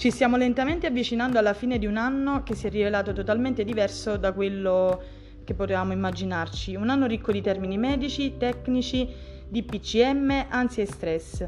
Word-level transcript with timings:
Ci 0.00 0.10
stiamo 0.10 0.38
lentamente 0.38 0.86
avvicinando 0.86 1.38
alla 1.38 1.52
fine 1.52 1.78
di 1.78 1.84
un 1.84 1.98
anno 1.98 2.42
che 2.42 2.54
si 2.54 2.66
è 2.66 2.70
rivelato 2.70 3.12
totalmente 3.12 3.64
diverso 3.64 4.16
da 4.16 4.32
quello 4.32 5.02
che 5.44 5.52
potevamo 5.52 5.92
immaginarci. 5.92 6.74
Un 6.74 6.88
anno 6.88 7.04
ricco 7.04 7.32
di 7.32 7.42
termini 7.42 7.76
medici, 7.76 8.38
tecnici, 8.38 9.06
di 9.46 9.62
PCM, 9.62 10.46
ansia 10.48 10.84
e 10.84 10.86
stress. 10.86 11.46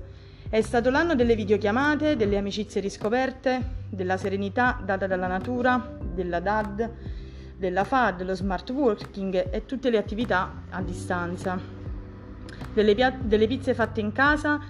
È 0.50 0.60
stato 0.60 0.90
l'anno 0.90 1.14
delle 1.14 1.34
videochiamate, 1.34 2.14
delle 2.14 2.36
amicizie 2.36 2.82
riscoperte, 2.82 3.86
della 3.88 4.18
serenità 4.18 4.78
data 4.84 5.06
dalla 5.06 5.28
natura, 5.28 5.96
della 6.12 6.40
DAD, 6.40 6.90
della 7.56 7.84
FAD, 7.84 8.18
dello 8.18 8.34
smart 8.34 8.68
working 8.68 9.48
e 9.50 9.64
tutte 9.64 9.88
le 9.88 9.96
attività 9.96 10.64
a 10.68 10.82
distanza. 10.82 11.58
Delle, 12.74 12.94
pia- 12.94 13.18
delle 13.18 13.46
pizze 13.46 13.72
fatte 13.72 14.00
in 14.00 14.12
casa 14.12 14.60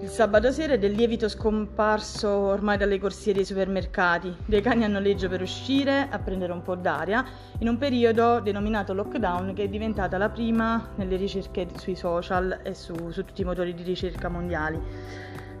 il 0.00 0.08
sabato 0.08 0.52
sera 0.52 0.74
è 0.74 0.78
del 0.78 0.92
lievito 0.92 1.26
scomparso 1.26 2.28
ormai 2.28 2.76
dalle 2.76 2.98
corsie 2.98 3.32
dei 3.32 3.46
supermercati, 3.46 4.36
dei 4.44 4.60
cani 4.60 4.84
a 4.84 4.88
noleggio 4.88 5.28
per 5.28 5.40
uscire 5.40 6.08
a 6.10 6.18
prendere 6.18 6.52
un 6.52 6.60
po' 6.60 6.74
d'aria, 6.74 7.24
in 7.60 7.68
un 7.68 7.78
periodo 7.78 8.40
denominato 8.40 8.92
lockdown 8.92 9.54
che 9.54 9.64
è 9.64 9.68
diventata 9.68 10.18
la 10.18 10.28
prima 10.28 10.90
nelle 10.96 11.16
ricerche 11.16 11.68
sui 11.78 11.96
social 11.96 12.60
e 12.62 12.74
su, 12.74 12.94
su 13.10 13.24
tutti 13.24 13.40
i 13.40 13.44
motori 13.44 13.72
di 13.72 13.82
ricerca 13.82 14.28
mondiali. 14.28 14.78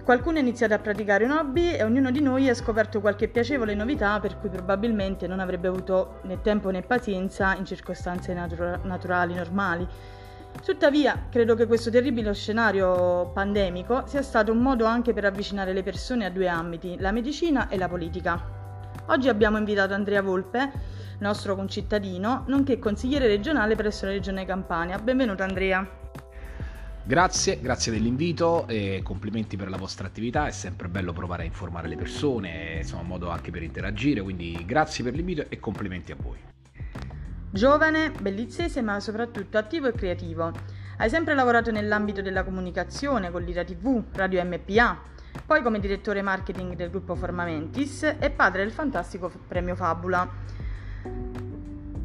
Qualcuno 0.04 0.36
ha 0.36 0.40
iniziato 0.40 0.74
a 0.74 0.78
praticare 0.78 1.24
un 1.24 1.30
hobby 1.30 1.70
e 1.70 1.82
ognuno 1.82 2.10
di 2.10 2.20
noi 2.20 2.48
ha 2.48 2.54
scoperto 2.54 3.00
qualche 3.00 3.28
piacevole 3.28 3.74
novità 3.74 4.20
per 4.20 4.38
cui 4.38 4.50
probabilmente 4.50 5.26
non 5.26 5.40
avrebbe 5.40 5.66
avuto 5.66 6.20
né 6.24 6.42
tempo 6.42 6.70
né 6.70 6.82
pazienza 6.82 7.54
in 7.56 7.64
circostanze 7.64 8.34
natura- 8.34 8.78
naturali, 8.84 9.34
normali. 9.34 9.88
Tuttavia, 10.64 11.26
credo 11.30 11.54
che 11.54 11.66
questo 11.66 11.90
terribile 11.90 12.34
scenario 12.34 13.30
pandemico 13.32 14.04
sia 14.06 14.22
stato 14.22 14.52
un 14.52 14.58
modo 14.58 14.84
anche 14.84 15.12
per 15.12 15.24
avvicinare 15.24 15.72
le 15.72 15.82
persone 15.82 16.24
a 16.24 16.30
due 16.30 16.48
ambiti, 16.48 16.96
la 16.98 17.12
medicina 17.12 17.68
e 17.68 17.76
la 17.76 17.88
politica. 17.88 18.54
Oggi 19.06 19.28
abbiamo 19.28 19.58
invitato 19.58 19.94
Andrea 19.94 20.22
Volpe, 20.22 20.72
nostro 21.20 21.54
concittadino, 21.54 22.44
nonché 22.48 22.78
consigliere 22.78 23.28
regionale 23.28 23.76
presso 23.76 24.06
la 24.06 24.12
Regione 24.12 24.44
Campania. 24.44 24.98
Benvenuto 24.98 25.44
Andrea. 25.44 25.88
Grazie, 27.04 27.60
grazie 27.60 27.92
dell'invito 27.92 28.66
e 28.66 29.00
complimenti 29.04 29.56
per 29.56 29.70
la 29.70 29.76
vostra 29.76 30.08
attività, 30.08 30.48
è 30.48 30.50
sempre 30.50 30.88
bello 30.88 31.12
provare 31.12 31.44
a 31.44 31.46
informare 31.46 31.86
le 31.86 31.96
persone, 31.96 32.78
insomma 32.78 33.02
un 33.02 33.06
modo 33.08 33.30
anche 33.30 33.52
per 33.52 33.62
interagire, 33.62 34.20
quindi 34.20 34.60
grazie 34.66 35.04
per 35.04 35.14
l'invito 35.14 35.44
e 35.48 35.60
complimenti 35.60 36.10
a 36.10 36.16
voi. 36.20 36.38
Giovane, 37.50 38.10
bellizzese 38.10 38.82
ma 38.82 39.00
soprattutto 39.00 39.56
attivo 39.56 39.86
e 39.86 39.92
creativo. 39.92 40.52
Hai 40.98 41.08
sempre 41.08 41.34
lavorato 41.34 41.70
nell'ambito 41.70 42.20
della 42.20 42.42
comunicazione 42.42 43.30
con 43.30 43.42
l'Ira 43.42 43.64
TV, 43.64 44.02
Radio 44.12 44.44
MPA, 44.44 44.98
poi 45.46 45.62
come 45.62 45.78
direttore 45.78 46.22
marketing 46.22 46.74
del 46.74 46.90
gruppo 46.90 47.14
Formamentis 47.14 48.02
e 48.18 48.30
padre 48.30 48.64
del 48.64 48.72
fantastico 48.72 49.30
premio 49.46 49.74
Fabula. 49.74 50.28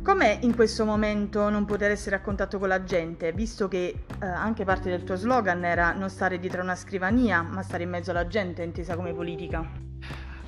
Com'è 0.04 0.40
in 0.42 0.56
questo 0.56 0.86
momento 0.86 1.50
non 1.50 1.66
poter 1.66 1.92
essere 1.92 2.16
a 2.16 2.22
contatto 2.22 2.58
con 2.58 2.68
la 2.68 2.84
gente, 2.84 3.32
visto 3.34 3.68
che 3.68 4.04
eh, 4.20 4.26
anche 4.26 4.64
parte 4.64 4.90
del 4.90 5.04
tuo 5.04 5.16
slogan 5.16 5.64
era 5.66 5.92
non 5.92 6.10
stare 6.10 6.40
dietro 6.40 6.62
una 6.62 6.76
scrivania, 6.76 7.42
ma 7.42 7.62
stare 7.62 7.84
in 7.84 7.90
mezzo 7.90 8.12
alla 8.12 8.28
gente, 8.28 8.64
intesa 8.64 8.96
come 8.96 9.14
politica? 9.14 9.91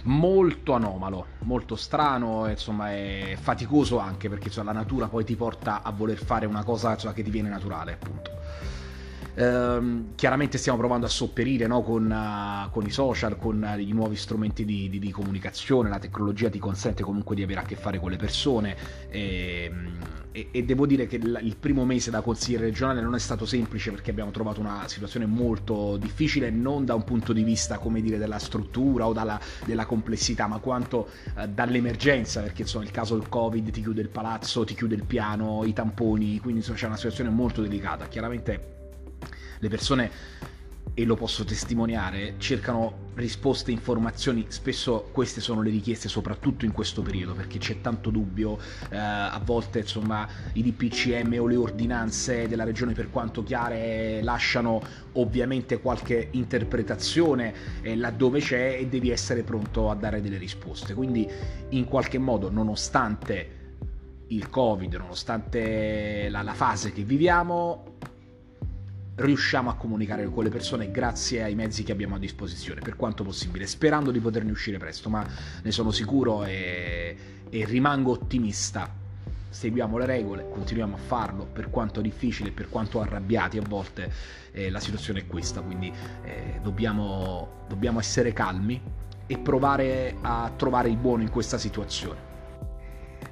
Molto 0.04 0.74
anomalo, 0.74 1.28
molto 1.40 1.76
strano, 1.76 2.48
insomma 2.50 2.92
è 2.92 3.38
faticoso 3.40 4.00
anche 4.00 4.30
perché 4.30 4.48
insomma, 4.48 4.74
la 4.74 4.80
natura 4.80 5.08
poi 5.08 5.24
ti 5.24 5.36
porta 5.36 5.82
a 5.84 5.92
voler 5.92 6.18
fare 6.18 6.46
una 6.46 6.64
cosa 6.64 6.92
insomma, 6.92 7.14
che 7.14 7.24
ti 7.24 7.30
viene 7.30 7.50
naturale, 7.50 7.94
appunto. 7.94 8.32
Ehm, 9.36 10.14
chiaramente 10.16 10.58
stiamo 10.58 10.78
provando 10.78 11.06
a 11.06 11.10
sopperire 11.10 11.66
no, 11.66 11.82
con, 11.82 12.10
uh, 12.10 12.70
con, 12.70 12.86
i 12.86 12.92
social, 12.92 13.38
con 13.38 13.68
uh, 13.76 13.80
i 13.80 13.92
nuovi 13.92 14.16
strumenti 14.16 14.64
di, 14.64 14.90
di, 14.90 15.00
di, 15.00 15.12
comunicazione, 15.12 15.90
la 15.90 16.00
tecnologia 16.00 16.50
ti 16.50 16.60
consente 16.60 17.04
comunque 17.04 17.36
di 17.36 17.42
avere 17.42 17.62
a 17.62 17.64
che 17.64 17.76
fare 17.76 18.00
con 18.00 18.12
le 18.12 18.18
persone. 18.18 18.76
E, 19.10 19.70
ehm, 19.72 19.98
e, 20.36 20.50
e 20.52 20.64
devo 20.64 20.88
dire 20.88 21.06
che 21.06 21.18
il, 21.18 21.40
il 21.44 21.56
primo 21.58 21.86
mese 21.86 22.10
da 22.10 22.22
consigliere 22.22 22.66
regionale 22.66 23.02
non 23.02 23.14
è 23.14 23.20
stato 23.20 23.46
semplice 23.46 23.92
perché 23.92 24.10
abbiamo 24.10 24.32
trovato 24.32 24.60
una 24.60 24.88
situazione 24.88 25.28
molto 25.28 25.96
difficile 25.98 26.50
non 26.50 26.86
da 26.86 26.96
un 26.96 27.04
punto 27.04 27.34
di 27.34 27.44
vista 27.44 27.78
come 27.78 28.02
dire 28.02 28.18
della 28.18 28.40
struttura 28.40 29.06
o 29.06 29.14
dalla, 29.14 29.40
della 29.64 29.86
complessità 29.86 30.48
ma 30.48 30.58
quanto 30.58 31.10
uh, 31.36 31.48
dall'emergenza 31.48 32.42
perché 32.42 32.64
insomma 32.64 32.84
il 32.84 32.92
caso 32.92 33.16
del 33.16 33.30
covid 33.30 33.70
ti 33.70 33.82
chiude 33.82 34.02
il 34.02 34.10
palazzo, 34.10 34.64
ti 34.64 34.74
chiude 34.74 34.96
il 34.96 35.06
piano, 35.06 35.64
i 35.66 35.74
tamponi. 35.74 36.40
Quindi 36.40 36.60
insomma 36.60 36.78
c'è 36.78 36.88
una 36.88 36.98
situazione 36.98 37.30
molto 37.30 37.62
delicata. 37.62 38.08
Chiaramente 38.08 38.82
le 39.60 39.70
persone 39.70 40.12
e 40.96 41.06
lo 41.06 41.16
posso 41.16 41.44
testimoniare, 41.44 42.36
cercano 42.38 43.12
risposte, 43.16 43.72
informazioni, 43.72 44.46
spesso 44.50 45.10
queste 45.12 45.42
sono 45.42 45.62
le 45.62 45.72
richieste 45.72 46.08
soprattutto 46.08 46.66
in 46.66 46.72
questo 46.72 47.02
periodo 47.02 47.34
perché 47.34 47.58
c'è 47.58 47.82
tanto 47.82 48.12
dubbio, 48.12 48.60
eh, 48.90 48.98
a 48.98 49.42
volte 49.44 49.80
insomma 49.80 50.28
i 50.54 50.62
DPCM 50.62 51.36
o 51.40 51.48
le 51.48 51.56
ordinanze 51.56 52.48
della 52.48 52.64
regione 52.64 52.94
per 52.94 53.10
quanto 53.10 53.44
chiare 53.44 54.22
lasciano 54.22 54.82
ovviamente 55.14 55.80
qualche 55.80 56.28
interpretazione 56.32 57.54
eh, 57.82 57.96
laddove 57.96 58.40
c'è 58.40 58.78
e 58.80 58.88
devi 58.88 59.10
essere 59.10 59.42
pronto 59.42 59.90
a 59.90 59.96
dare 59.96 60.22
delle 60.22 60.38
risposte, 60.38 60.94
quindi 60.94 61.28
in 61.70 61.86
qualche 61.86 62.20
modo 62.20 62.52
nonostante 62.52 63.62
il 64.28 64.48
covid, 64.50 64.94
nonostante 64.94 66.28
la, 66.30 66.44
la 66.44 66.54
fase 66.54 66.92
che 66.92 67.04
viviamo, 67.04 67.98
riusciamo 69.16 69.70
a 69.70 69.76
comunicare 69.76 70.26
con 70.26 70.44
le 70.44 70.50
persone 70.50 70.90
grazie 70.90 71.44
ai 71.44 71.56
mezzi 71.56 71.84
che 71.84 71.92
abbiamo 71.92 72.16
a 72.16 72.20
disposizione, 72.20 72.82
per 72.82 72.96
quanto 72.96 73.24
possibile, 73.24 73.68
sperando 73.68 74.12
di 74.12 74.20
poterne 74.20 74.52
uscire 74.52 74.78
presto, 74.78 75.10
ma 75.10 75.26
ne 75.62 75.72
sono 75.72 75.92
sicuro 75.92 76.44
e, 76.44 77.16
e 77.50 77.66
rimango 77.66 78.12
ottimista. 78.12 79.02
Seguiamo 79.50 80.00
le 80.00 80.08
regole, 80.08 80.48
continuiamo 80.50 80.96
a 80.96 81.00
farlo, 81.00 81.46
per 81.46 81.70
quanto 81.70 82.02
difficile, 82.02 82.50
per 82.50 82.70
quanto 82.70 83.02
arrabbiati 83.02 83.60
a 83.60 83.62
volte, 83.62 84.12
eh, 84.52 84.72
la 84.72 84.80
situazione 84.80 85.20
è 85.20 85.28
questa, 85.28 85.62
quindi 85.62 85.94
eh, 86.24 86.60
dobbiamo, 86.64 87.66
dobbiamo 87.68 88.00
essere 88.00 88.34
calmi 88.34 88.82
e 89.28 89.38
provare 89.38 90.16
a 90.22 90.52
trovare 90.56 90.90
il 90.90 90.98
buono 90.98 91.22
in 91.22 91.30
questa 91.30 91.60
situazione. 91.60 92.33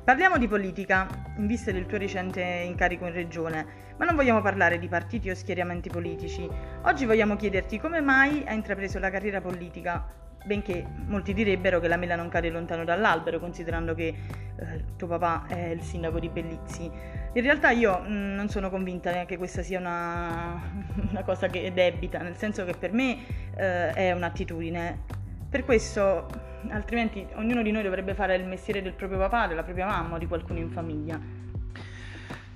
Parliamo 0.03 0.39
di 0.39 0.47
politica, 0.47 1.07
in 1.37 1.45
vista 1.45 1.71
del 1.71 1.85
tuo 1.85 1.99
recente 1.99 2.41
incarico 2.41 3.05
in 3.05 3.13
regione, 3.13 3.93
ma 3.97 4.05
non 4.05 4.15
vogliamo 4.15 4.41
parlare 4.41 4.79
di 4.79 4.87
partiti 4.87 5.29
o 5.29 5.35
schieramenti 5.35 5.89
politici. 5.89 6.49
Oggi 6.85 7.05
vogliamo 7.05 7.35
chiederti 7.35 7.79
come 7.79 8.01
mai 8.01 8.43
hai 8.47 8.55
intrapreso 8.55 8.97
la 8.97 9.11
carriera 9.11 9.41
politica, 9.41 10.03
benché 10.43 10.83
molti 11.05 11.35
direbbero 11.35 11.79
che 11.79 11.87
la 11.87 11.97
mela 11.97 12.15
non 12.15 12.29
cade 12.29 12.49
lontano 12.49 12.83
dall'albero, 12.83 13.39
considerando 13.39 13.93
che 13.93 14.07
eh, 14.07 14.83
tuo 14.97 15.05
papà 15.05 15.45
è 15.47 15.67
il 15.67 15.83
sindaco 15.83 16.19
di 16.19 16.29
Bellizzi. 16.29 16.89
In 17.33 17.41
realtà 17.43 17.69
io 17.69 17.99
mh, 17.99 18.11
mm, 18.11 18.33
non 18.33 18.49
sono 18.49 18.71
convinta 18.71 19.25
che 19.25 19.37
questa 19.37 19.61
sia 19.61 19.77
una, 19.77 20.59
una, 21.11 21.21
cosa 21.23 21.45
che 21.45 21.61
è 21.61 21.71
debita, 21.71 22.23
nel 22.23 22.37
senso 22.37 22.65
che 22.65 22.73
per 22.73 22.91
me 22.91 23.19
eh, 23.55 23.91
è 23.91 24.11
un'attitudine. 24.13 25.19
Per 25.47 25.63
questo 25.63 26.49
altrimenti 26.69 27.25
ognuno 27.35 27.61
di 27.61 27.71
noi 27.71 27.83
dovrebbe 27.83 28.13
fare 28.13 28.35
il 28.35 28.45
mestiere 28.45 28.81
del 28.81 28.93
proprio 28.93 29.17
papà, 29.19 29.47
della 29.47 29.63
propria 29.63 29.85
mamma 29.85 30.15
o 30.15 30.17
di 30.17 30.27
qualcuno 30.27 30.59
in 30.59 30.69
famiglia. 30.69 31.19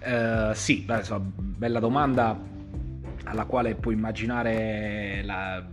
Uh, 0.06 0.54
sì, 0.54 0.82
beh, 0.82 0.98
insomma, 0.98 1.26
bella 1.36 1.80
domanda 1.80 2.40
alla 3.24 3.46
quale 3.46 3.74
puoi 3.76 3.96
immaginare 3.96 5.22
la, 5.24 5.66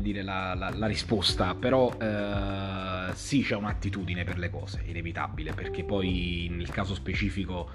dire, 0.00 0.22
la, 0.22 0.54
la, 0.54 0.70
la 0.74 0.86
risposta, 0.86 1.54
però 1.54 1.86
uh, 1.86 3.12
sì 3.14 3.42
c'è 3.42 3.56
un'attitudine 3.56 4.24
per 4.24 4.38
le 4.38 4.50
cose, 4.50 4.82
inevitabile, 4.84 5.52
perché 5.52 5.82
poi 5.84 6.48
nel 6.50 6.68
caso 6.68 6.94
specifico 6.94 7.70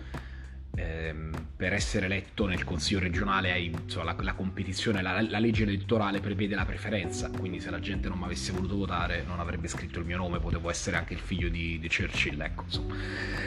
ehm, 0.76 1.32
per 1.56 1.74
essere 1.74 2.06
eletto 2.06 2.46
nel 2.46 2.64
consiglio 2.64 3.00
regionale 3.00 3.52
hai, 3.52 3.66
insomma, 3.68 4.06
la, 4.06 4.16
la, 4.20 4.34
competizione, 4.34 5.02
la, 5.02 5.22
la, 5.22 5.40
legge 5.40 5.64
elettorale 5.64 6.20
prevede 6.20 6.54
la 6.54 6.66
preferenza, 6.66 7.30
quindi 7.30 7.60
se 7.60 7.70
la 7.70 7.80
gente 7.80 8.10
non 8.10 8.18
mi 8.18 8.26
avesse 8.26 8.52
voluto 8.52 8.76
votare 8.76 9.24
non 9.26 9.40
avrebbe 9.40 9.68
scritto 9.68 10.00
il 10.00 10.06
mio 10.06 10.18
nome, 10.18 10.40
potevo 10.40 10.70
essere 10.70 10.98
anche 10.98 11.14
il 11.14 11.20
figlio 11.20 11.50
di, 11.50 11.80
di 11.80 11.88
Churchill, 11.88 12.40
ecco, 12.42 12.64
insomma. 12.64 12.96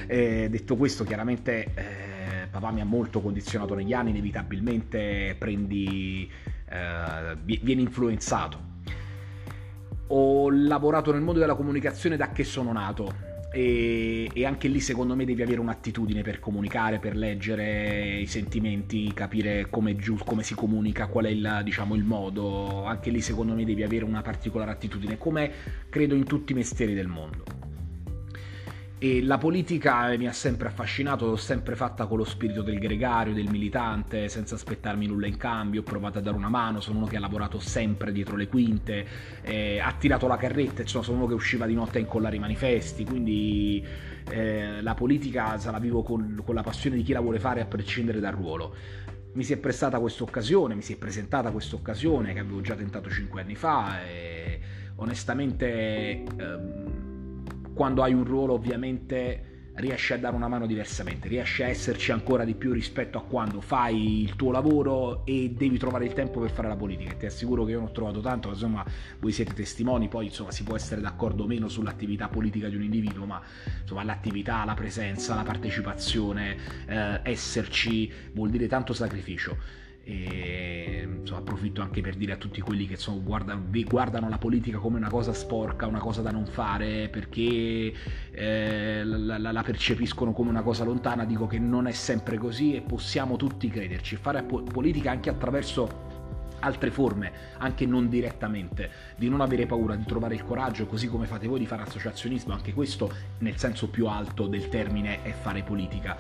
E 0.07 0.49
detto 0.51 0.77
questo, 0.77 1.05
chiaramente 1.05 1.73
eh, 1.75 2.47
papà 2.51 2.71
mi 2.71 2.81
ha 2.81 2.85
molto 2.85 3.21
condizionato 3.21 3.75
negli 3.75 3.93
anni, 3.93 4.11
inevitabilmente 4.11 5.37
prendi, 5.39 6.31
eh, 6.69 7.37
vieni 7.43 7.83
influenzato. 7.83 8.67
Ho 10.11 10.49
lavorato 10.51 11.13
nel 11.13 11.21
mondo 11.21 11.39
della 11.39 11.55
comunicazione 11.55 12.17
da 12.17 12.31
che 12.31 12.43
sono 12.43 12.73
nato, 12.73 13.28
e, 13.51 14.31
e, 14.33 14.45
anche 14.45 14.69
lì 14.69 14.81
secondo 14.81 15.15
me 15.15 15.25
devi 15.25 15.43
avere 15.43 15.61
un'attitudine 15.61 16.23
per 16.23 16.39
comunicare, 16.39 16.99
per 16.99 17.17
leggere 17.17 18.19
i 18.19 18.27
sentimenti, 18.27 19.13
capire 19.15 19.69
come, 19.71 19.97
giu- 19.97 20.23
come 20.25 20.43
si 20.43 20.55
comunica, 20.55 21.07
qual 21.07 21.27
è 21.27 21.31
il, 21.31 21.61
diciamo, 21.65 21.95
il 21.95 22.05
modo, 22.05 22.85
anche 22.85 23.11
lì 23.11 23.21
secondo 23.21 23.55
me 23.55 23.65
devi 23.65 23.83
avere 23.83 24.05
una 24.05 24.23
particolare 24.23 24.71
attitudine, 24.71 25.17
come 25.17 25.51
credo 25.89 26.15
in 26.15 26.25
tutti 26.25 26.53
i 26.53 26.55
mestieri 26.55 26.95
del 26.95 27.09
mondo. 27.09 27.68
E 29.01 29.23
la 29.23 29.39
politica 29.39 30.09
mi 30.17 30.27
ha 30.27 30.33
sempre 30.33 30.67
affascinato, 30.67 31.25
l'ho 31.25 31.37
sempre 31.37 31.77
fatta 31.77 32.07
con 32.07 32.19
lo 32.19 32.25
spirito 32.25 32.63
del 32.63 32.81
gregario, 32.81 33.33
del 33.33 33.49
militante, 33.49 34.29
senza 34.29 34.57
aspettarmi 34.57 35.07
nulla 35.07 35.29
in 35.29 35.37
cambio, 35.37 35.83
ho 35.83 35.85
provato 35.85 36.19
a 36.19 36.21
dare 36.21 36.37
una 36.37 36.49
mano, 36.49 36.81
sono 36.81 36.99
uno 36.99 37.07
che 37.07 37.17
ha 37.17 37.21
lavorato 37.21 37.61
sempre 37.61 38.11
dietro 38.11 38.35
le 38.35 38.49
quinte, 38.49 39.07
eh, 39.43 39.79
ha 39.79 39.95
tirato 39.97 40.27
la 40.27 40.37
carretta, 40.37 40.83
insomma 40.83 41.05
sono 41.05 41.19
uno 41.19 41.27
che 41.29 41.35
usciva 41.35 41.65
di 41.67 41.75
notte 41.75 41.99
a 41.99 42.01
incollare 42.01 42.35
i 42.35 42.41
manifesti, 42.41 43.05
quindi 43.05 43.87
eh, 44.31 44.83
la 44.83 44.95
politica 44.95 45.57
se 45.59 45.71
la 45.71 45.79
vivo 45.79 46.03
con, 46.03 46.43
con 46.45 46.57
la 46.57 46.63
passione 46.63 46.97
di 46.97 47.05
chi 47.05 47.13
la 47.13 47.21
vuole 47.21 47.39
fare 47.39 47.61
a 47.61 47.67
prescindere 47.67 48.19
dal 48.19 48.33
ruolo. 48.33 48.75
Mi 49.35 49.45
si 49.45 49.53
è 49.53 49.59
prestata 49.59 50.01
questa 50.01 50.25
occasione, 50.25 50.75
mi 50.75 50.83
si 50.83 50.95
è 50.95 50.97
presentata 50.97 51.53
questa 51.53 51.77
occasione 51.77 52.33
che 52.33 52.41
avevo 52.41 52.61
già 52.63 52.75
tentato 52.75 53.09
cinque 53.11 53.43
anni 53.43 53.55
fa 53.55 54.05
e 54.05 54.61
onestamente 54.97 56.25
ehm, 56.25 56.88
quando 57.79 58.03
hai 58.03 58.13
un 58.13 58.25
ruolo 58.25 58.55
ovviamente 58.55 59.71
riesci 59.75 60.13
a 60.13 60.19
dare 60.19 60.35
una 60.35 60.49
mano 60.49 60.67
diversamente, 60.67 61.29
riesci 61.29 61.63
a 61.63 61.69
esserci 61.69 62.11
ancora 62.11 62.45
di 62.45 62.55
più 62.55 62.73
rispetto 62.73 63.19
a 63.19 63.23
quando 63.23 63.61
fai 63.61 64.23
il 64.23 64.35
tuo 64.35 64.51
lavoro 64.51 65.25
e 65.25 65.55
devi 65.57 65.79
trovare 65.79 66.05
il 66.05 66.13
tempo 66.13 66.41
per 66.41 66.51
fare 66.51 66.67
la 66.67 66.75
politica. 66.75 67.15
Ti 67.15 67.27
assicuro 67.27 67.65
che 67.65 67.71
io 67.71 67.79
non 67.79 67.91
ho 67.91 67.93
trovato 67.93 68.19
tanto, 68.19 68.49
insomma, 68.49 68.85
voi 69.21 69.31
siete 69.31 69.55
testimoni, 69.55 70.09
poi 70.09 70.25
insomma 70.25 70.51
si 70.51 70.65
può 70.65 70.75
essere 70.75 71.01
d'accordo 71.01 71.45
o 71.45 71.47
meno 71.47 71.69
sull'attività 71.69 72.27
politica 72.27 72.69
di 72.69 72.75
un 72.75 72.83
individuo, 72.83 73.27
ma 73.27 73.41
insomma 73.81 74.03
l'attività, 74.03 74.65
la 74.65 74.75
presenza, 74.75 75.37
la 75.37 75.45
partecipazione, 75.45 76.57
eh, 76.85 77.21
esserci 77.23 78.11
vuol 78.33 78.51
dire 78.51 78.67
tanto 78.67 78.93
sacrificio 78.93 79.87
e 80.09 81.07
insomma, 81.21 81.41
approfitto 81.41 81.83
anche 81.83 82.01
per 82.01 82.15
dire 82.15 82.33
a 82.33 82.37
tutti 82.37 82.63
quelli 82.63 82.87
che 82.87 82.95
insomma, 82.95 83.21
guardano, 83.23 83.63
guardano, 83.71 84.31
la 84.31 84.39
politica 84.39 84.79
come 84.79 84.97
una 84.97 85.11
cosa 85.11 85.35
sporca, 85.35 85.87
una 85.87 85.99
cosa 85.99 86.23
da 86.23 86.31
non 86.31 86.47
fare 86.47 87.11
perché 87.11 87.93
eh, 88.31 89.05
la, 89.05 89.37
la, 89.37 89.53
la, 89.53 89.63
percepiscono 89.63 90.33
come 90.33 90.49
una 90.49 90.63
cosa 90.63 90.85
lontana, 90.85 91.27
dico 91.27 91.47
che 91.47 91.59
non 91.59 91.87
è 91.87 91.93
sempre 91.93 92.39
così 92.39 92.75
e 92.75 92.81
possiamo 92.81 93.37
tutti 93.37 93.69
crederci, 93.69 94.17
fare 94.17 94.43
po- 94.45 94.63
politica 94.63 95.11
anche 95.11 95.29
attraverso 95.29 96.09
altre 96.61 96.91
forme, 96.91 97.33
anche 97.59 97.87
non 97.87 98.09
direttamente, 98.09 98.91
di 99.17 99.29
non 99.29 99.41
avere 99.41 99.67
paura, 99.67 99.95
di 99.95 100.05
trovare 100.05 100.35
il 100.35 100.45
coraggio, 100.45 100.87
così 100.87 101.09
come 101.09 101.27
fate 101.27 101.47
voi 101.47 101.59
di 101.59 101.67
fare 101.67 101.83
associazionismo, 101.83 102.53
anche 102.53 102.73
questo 102.73 103.13
nel 103.39 103.57
senso 103.57 103.89
più 103.89 104.07
alto 104.07 104.47
del 104.47 104.69
termine 104.69 105.23
è 105.23 105.33
fare 105.33 105.63
politica. 105.63 106.17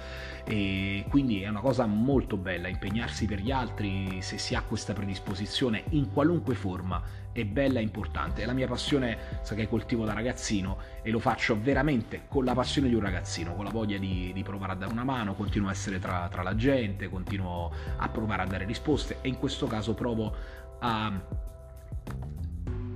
E 0.50 1.04
quindi 1.10 1.42
è 1.42 1.48
una 1.48 1.60
cosa 1.60 1.84
molto 1.84 2.38
bella, 2.38 2.68
impegnarsi 2.68 3.26
per 3.26 3.40
gli 3.40 3.50
altri 3.50 4.22
se 4.22 4.38
si 4.38 4.54
ha 4.54 4.62
questa 4.62 4.94
predisposizione 4.94 5.84
in 5.90 6.10
qualunque 6.10 6.54
forma 6.54 7.02
è 7.32 7.44
bella 7.44 7.80
e 7.80 7.82
importante. 7.82 8.40
È 8.40 8.46
la 8.46 8.54
mia 8.54 8.66
passione, 8.66 9.18
sa 9.42 9.54
che 9.54 9.68
coltivo 9.68 10.06
da 10.06 10.14
ragazzino 10.14 10.78
e 11.02 11.10
lo 11.10 11.18
faccio 11.18 11.60
veramente 11.60 12.22
con 12.28 12.46
la 12.46 12.54
passione 12.54 12.88
di 12.88 12.94
un 12.94 13.02
ragazzino, 13.02 13.54
con 13.54 13.64
la 13.64 13.70
voglia 13.70 13.98
di, 13.98 14.32
di 14.32 14.42
provare 14.42 14.72
a 14.72 14.76
dare 14.76 14.90
una 14.90 15.04
mano, 15.04 15.34
continuo 15.34 15.68
a 15.68 15.72
essere 15.72 15.98
tra, 15.98 16.28
tra, 16.30 16.42
la 16.42 16.56
gente, 16.56 17.10
continuo 17.10 17.70
a 17.98 18.08
provare 18.08 18.40
a 18.40 18.46
dare 18.46 18.64
risposte 18.64 19.18
e 19.20 19.28
in 19.28 19.36
questo 19.36 19.66
caso 19.66 19.92
provo 19.92 20.34
a, 20.78 21.12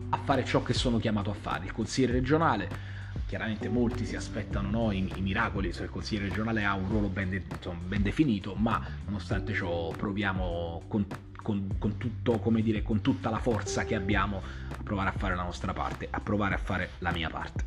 a 0.09 0.17
fare 0.25 0.43
ciò 0.47 0.63
che 0.63 0.73
sono 0.73 0.97
chiamato 0.97 1.29
a 1.29 1.35
fare. 1.35 1.67
Il 1.67 1.73
consigliere 1.73 2.15
regionale 2.15 2.92
chiaramente 3.33 3.71
molti 3.71 4.05
si 4.05 4.15
aspettano 4.15 4.69
no, 4.69 4.93
i, 4.93 5.11
i, 5.15 5.23
miracoli, 5.23 5.73
cioè 5.73 5.85
il 5.85 5.91
consigliere 5.91 6.29
regionale 6.29 6.65
ha 6.65 6.75
un 6.75 6.87
ruolo 6.87 7.09
ben, 7.09 7.31
de, 7.31 7.43
insomma, 7.51 7.79
ben 7.83 8.03
definito, 8.03 8.55
ma 8.57 8.79
nonostante 9.07 9.55
ciò 9.55 9.89
proviamo 9.89 10.83
con 10.87 11.07
con, 11.41 11.77
con, 11.79 11.97
tutto, 11.97 12.39
dire, 12.61 12.83
con 12.83 13.01
tutta 13.01 13.29
la 13.29 13.39
forza 13.39 13.85
che 13.85 13.97
abbiamo 13.97 14.43
a 14.69 14.83
provare 14.83 15.09
a 15.09 15.13
fare 15.13 15.35
la 15.35 15.43
nostra 15.43 15.73
parte, 15.73 16.07
a 16.09 16.21
provare 16.21 16.55
a 16.55 16.59
fare 16.59 16.91
la 16.99 17.11
mia 17.11 17.31
parte. 17.31 17.65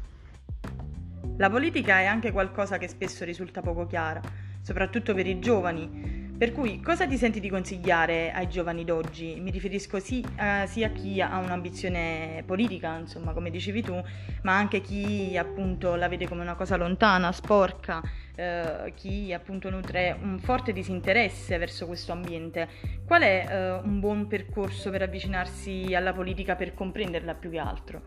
La 1.35 1.49
politica 1.49 1.99
è 1.99 2.05
anche 2.05 2.31
qualcosa 2.31 2.77
che 2.77 2.87
spesso 2.87 3.25
risulta 3.25 3.61
poco 3.61 3.87
chiara, 3.87 4.21
soprattutto 4.61 5.15
per 5.15 5.25
i 5.25 5.39
giovani 5.39 6.24
per 6.37 6.51
cui 6.51 6.81
cosa 6.81 7.07
ti 7.07 7.17
senti 7.17 7.39
di 7.39 7.49
consigliare 7.49 8.31
ai 8.31 8.49
giovani 8.49 8.83
d'oggi? 8.83 9.39
Mi 9.39 9.51
riferisco 9.51 9.99
sì, 9.99 10.25
eh, 10.37 10.67
sia 10.67 10.87
a 10.87 10.89
chi 10.89 11.21
ha 11.21 11.37
un'ambizione 11.37 12.43
politica, 12.45 12.97
insomma, 12.97 13.31
come 13.31 13.49
dicevi 13.49 13.81
tu, 13.81 14.01
ma 14.43 14.57
anche 14.57 14.81
chi 14.81 15.37
appunto 15.37 15.95
la 15.95 16.09
vede 16.09 16.27
come 16.27 16.41
una 16.41 16.55
cosa 16.55 16.75
lontana, 16.75 17.31
sporca, 17.31 18.01
eh, 18.35 18.91
chi 18.95 19.31
appunto 19.31 19.69
nutre 19.69 20.17
un 20.21 20.37
forte 20.39 20.73
disinteresse 20.73 21.57
verso 21.57 21.85
questo 21.85 22.11
ambiente. 22.11 22.67
Qual 23.05 23.21
è 23.21 23.45
eh, 23.49 23.71
un 23.83 23.99
buon 23.99 24.27
percorso 24.27 24.89
per 24.89 25.03
avvicinarsi 25.03 25.95
alla 25.95 26.11
politica 26.11 26.55
per 26.55 26.73
comprenderla 26.73 27.33
più 27.33 27.49
che 27.49 27.59
altro? 27.59 28.01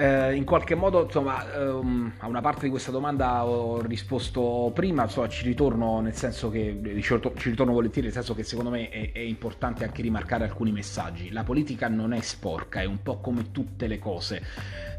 Eh, 0.00 0.36
in 0.36 0.44
qualche 0.44 0.76
modo, 0.76 1.02
insomma, 1.02 1.52
ehm, 1.52 2.12
a 2.18 2.28
una 2.28 2.40
parte 2.40 2.66
di 2.66 2.70
questa 2.70 2.92
domanda 2.92 3.44
ho 3.44 3.82
risposto 3.82 4.70
prima, 4.72 5.02
insomma, 5.02 5.28
ci 5.28 5.44
ritorno 5.44 6.00
nel 6.00 6.14
senso 6.14 6.50
che 6.50 6.80
ci 7.36 7.50
ritorno 7.50 7.72
volentieri, 7.72 8.06
nel 8.06 8.14
senso 8.14 8.32
che 8.32 8.44
secondo 8.44 8.70
me 8.70 8.90
è, 8.90 9.10
è, 9.10 9.18
importante 9.18 9.82
anche 9.82 10.00
rimarcare 10.02 10.44
alcuni 10.44 10.70
messaggi. 10.70 11.32
La 11.32 11.42
politica 11.42 11.88
non 11.88 12.12
è 12.12 12.20
sporca, 12.20 12.80
è 12.80 12.84
un 12.84 13.02
po' 13.02 13.18
come 13.18 13.50
tutte 13.50 13.88
le 13.88 13.98
cose. 13.98 14.40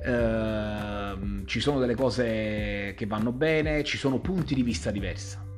Eh, 0.03 1.43
ci 1.45 1.61
sono 1.61 1.79
delle 1.79 1.95
cose 1.95 2.93
che 2.97 3.05
vanno 3.07 3.31
bene, 3.31 3.85
ci 3.85 3.97
sono 3.97 4.19
punti 4.19 4.53
di 4.53 4.63
vista 4.63 4.91
diversi 4.91 5.48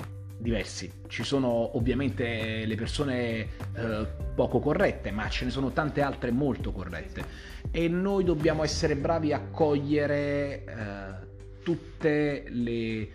diversi. 0.42 0.92
Ci 1.08 1.24
sono 1.24 1.78
ovviamente 1.78 2.66
le 2.66 2.76
persone 2.76 3.48
eh, 3.76 4.08
poco 4.34 4.60
corrette, 4.60 5.12
ma 5.12 5.30
ce 5.30 5.46
ne 5.46 5.52
sono 5.52 5.72
tante 5.72 6.02
altre 6.02 6.32
molto 6.32 6.72
corrette. 6.72 7.24
E 7.70 7.88
noi 7.88 8.24
dobbiamo 8.24 8.64
essere 8.64 8.96
bravi 8.96 9.32
a 9.32 9.42
cogliere 9.52 10.64
eh, 10.64 11.64
tutte 11.64 12.46
le, 12.48 13.10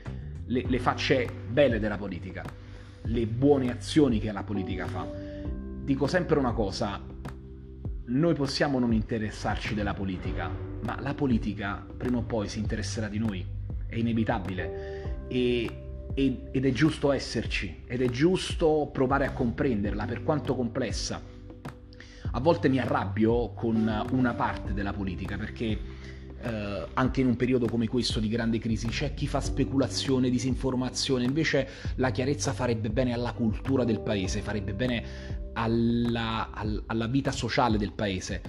le, 0.46 0.64
le 0.66 0.78
facce 0.78 1.28
belle 1.48 1.78
della 1.78 1.96
politica, 1.96 2.44
le 3.02 3.26
buone 3.26 3.70
azioni 3.70 4.20
che 4.20 4.32
la 4.32 4.44
politica 4.44 4.86
fa. 4.86 5.06
Dico 5.82 6.06
sempre 6.06 6.38
una 6.38 6.52
cosa, 6.52 7.00
noi 8.06 8.34
possiamo 8.34 8.78
non 8.78 8.92
interessarci 8.92 9.74
della 9.74 9.94
politica, 9.94 10.48
ma 10.82 11.00
la 11.00 11.14
politica 11.14 11.84
prima 11.96 12.18
o 12.18 12.22
poi 12.22 12.48
si 12.48 12.60
interesserà 12.60 13.08
di 13.08 13.18
noi, 13.18 13.44
è 13.86 13.96
inevitabile. 13.96 15.26
E 15.28 15.85
ed 16.16 16.64
è 16.64 16.72
giusto 16.72 17.12
esserci, 17.12 17.82
ed 17.86 18.00
è 18.00 18.08
giusto 18.08 18.88
provare 18.90 19.26
a 19.26 19.32
comprenderla, 19.32 20.06
per 20.06 20.22
quanto 20.22 20.56
complessa. 20.56 21.20
A 22.32 22.40
volte 22.40 22.70
mi 22.70 22.78
arrabbio 22.78 23.52
con 23.52 24.06
una 24.10 24.34
parte 24.34 24.72
della 24.72 24.94
politica 24.94 25.36
perché 25.36 25.78
eh, 26.40 26.86
anche 26.94 27.20
in 27.20 27.26
un 27.26 27.36
periodo 27.36 27.66
come 27.66 27.86
questo 27.86 28.18
di 28.18 28.28
grande 28.28 28.58
crisi 28.58 28.88
c'è 28.88 29.12
chi 29.12 29.26
fa 29.26 29.40
speculazione, 29.40 30.30
disinformazione, 30.30 31.24
invece 31.24 31.68
la 31.96 32.10
chiarezza 32.10 32.54
farebbe 32.54 32.88
bene 32.88 33.12
alla 33.12 33.32
cultura 33.32 33.84
del 33.84 34.00
paese, 34.00 34.40
farebbe 34.40 34.72
bene 34.72 35.50
alla, 35.52 36.50
alla 36.86 37.06
vita 37.08 37.30
sociale 37.30 37.76
del 37.76 37.92
paese. 37.92 38.40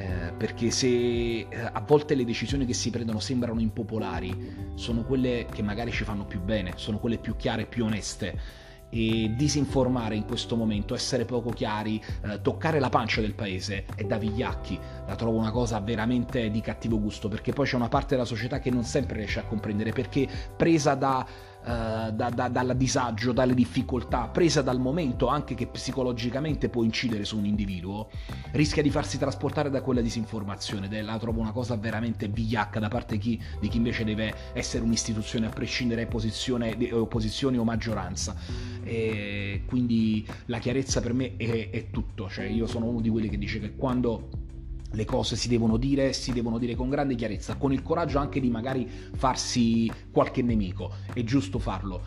Eh, 0.00 0.32
perché 0.34 0.70
se 0.70 1.40
eh, 1.40 1.46
a 1.50 1.82
volte 1.86 2.14
le 2.14 2.24
decisioni 2.24 2.64
che 2.64 2.72
si 2.72 2.88
prendono 2.88 3.20
sembrano 3.20 3.60
impopolari, 3.60 4.72
sono 4.74 5.04
quelle 5.04 5.46
che 5.52 5.62
magari 5.62 5.92
ci 5.92 6.04
fanno 6.04 6.24
più 6.24 6.40
bene, 6.40 6.72
sono 6.76 6.98
quelle 6.98 7.18
più 7.18 7.36
chiare 7.36 7.66
più 7.66 7.84
oneste. 7.84 8.68
E 8.92 9.34
disinformare 9.36 10.16
in 10.16 10.24
questo 10.24 10.56
momento, 10.56 10.94
essere 10.94 11.24
poco 11.24 11.50
chiari, 11.50 12.02
eh, 12.22 12.40
toccare 12.40 12.80
la 12.80 12.88
pancia 12.88 13.20
del 13.20 13.34
paese 13.34 13.84
è 13.94 14.02
da 14.04 14.16
vigliacchi. 14.16 14.78
La 15.06 15.14
trovo 15.16 15.38
una 15.38 15.52
cosa 15.52 15.78
veramente 15.80 16.50
di 16.50 16.60
cattivo 16.62 16.98
gusto, 16.98 17.28
perché 17.28 17.52
poi 17.52 17.66
c'è 17.66 17.76
una 17.76 17.88
parte 17.88 18.14
della 18.14 18.26
società 18.26 18.58
che 18.58 18.70
non 18.70 18.84
sempre 18.84 19.18
riesce 19.18 19.38
a 19.38 19.44
comprendere, 19.44 19.92
perché 19.92 20.26
presa 20.56 20.94
da 20.94 21.24
eh, 21.62 22.12
da, 22.12 22.30
da, 22.30 22.48
dal 22.48 22.74
disagio, 22.76 23.32
dalle 23.32 23.54
difficoltà, 23.54 24.28
presa 24.28 24.62
dal 24.62 24.80
momento 24.80 25.26
anche 25.26 25.54
che 25.54 25.66
psicologicamente 25.66 26.68
può 26.68 26.82
incidere 26.82 27.24
su 27.24 27.36
un 27.36 27.44
individuo, 27.44 28.08
rischia 28.52 28.82
di 28.82 28.90
farsi 28.90 29.18
trasportare 29.18 29.68
da 29.70 29.82
quella 29.82 30.00
disinformazione. 30.00 30.88
La 31.02 31.18
trovo 31.18 31.40
una 31.40 31.52
cosa 31.52 31.76
veramente 31.76 32.28
vigliacca 32.28 32.80
da 32.80 32.88
parte 32.88 33.18
chi, 33.18 33.40
di 33.60 33.68
chi 33.68 33.76
invece 33.76 34.04
deve 34.04 34.34
essere 34.52 34.84
un'istituzione 34.84 35.46
a 35.46 35.50
prescindere 35.50 36.08
da 36.08 36.96
opposizioni 36.96 37.58
o 37.58 37.64
maggioranza. 37.64 38.34
E 38.82 39.64
quindi 39.66 40.26
la 40.46 40.58
chiarezza 40.58 41.00
per 41.00 41.12
me 41.12 41.36
è, 41.36 41.70
è 41.70 41.90
tutto. 41.90 42.28
Cioè, 42.28 42.46
io 42.46 42.66
sono 42.66 42.86
uno 42.86 43.00
di 43.00 43.10
quelli 43.10 43.28
che 43.28 43.38
dice 43.38 43.60
che 43.60 43.76
quando 43.76 44.48
le 44.92 45.04
cose 45.04 45.36
si 45.36 45.48
devono 45.48 45.76
dire, 45.76 46.12
si 46.12 46.32
devono 46.32 46.58
dire 46.58 46.74
con 46.74 46.88
grande 46.88 47.14
chiarezza, 47.14 47.56
con 47.56 47.72
il 47.72 47.82
coraggio 47.82 48.18
anche 48.18 48.40
di 48.40 48.50
magari 48.50 48.88
farsi 49.14 49.90
qualche 50.10 50.42
nemico, 50.42 50.92
è 51.12 51.22
giusto 51.22 51.58
farlo. 51.58 52.02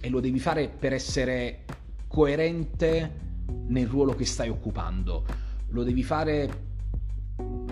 E 0.00 0.08
lo 0.08 0.20
devi 0.20 0.38
fare 0.38 0.68
per 0.68 0.92
essere 0.92 1.64
coerente 2.06 3.28
nel 3.66 3.86
ruolo 3.86 4.14
che 4.14 4.24
stai 4.24 4.48
occupando. 4.48 5.24
Lo 5.70 5.82
devi 5.82 6.02
fare 6.02 6.68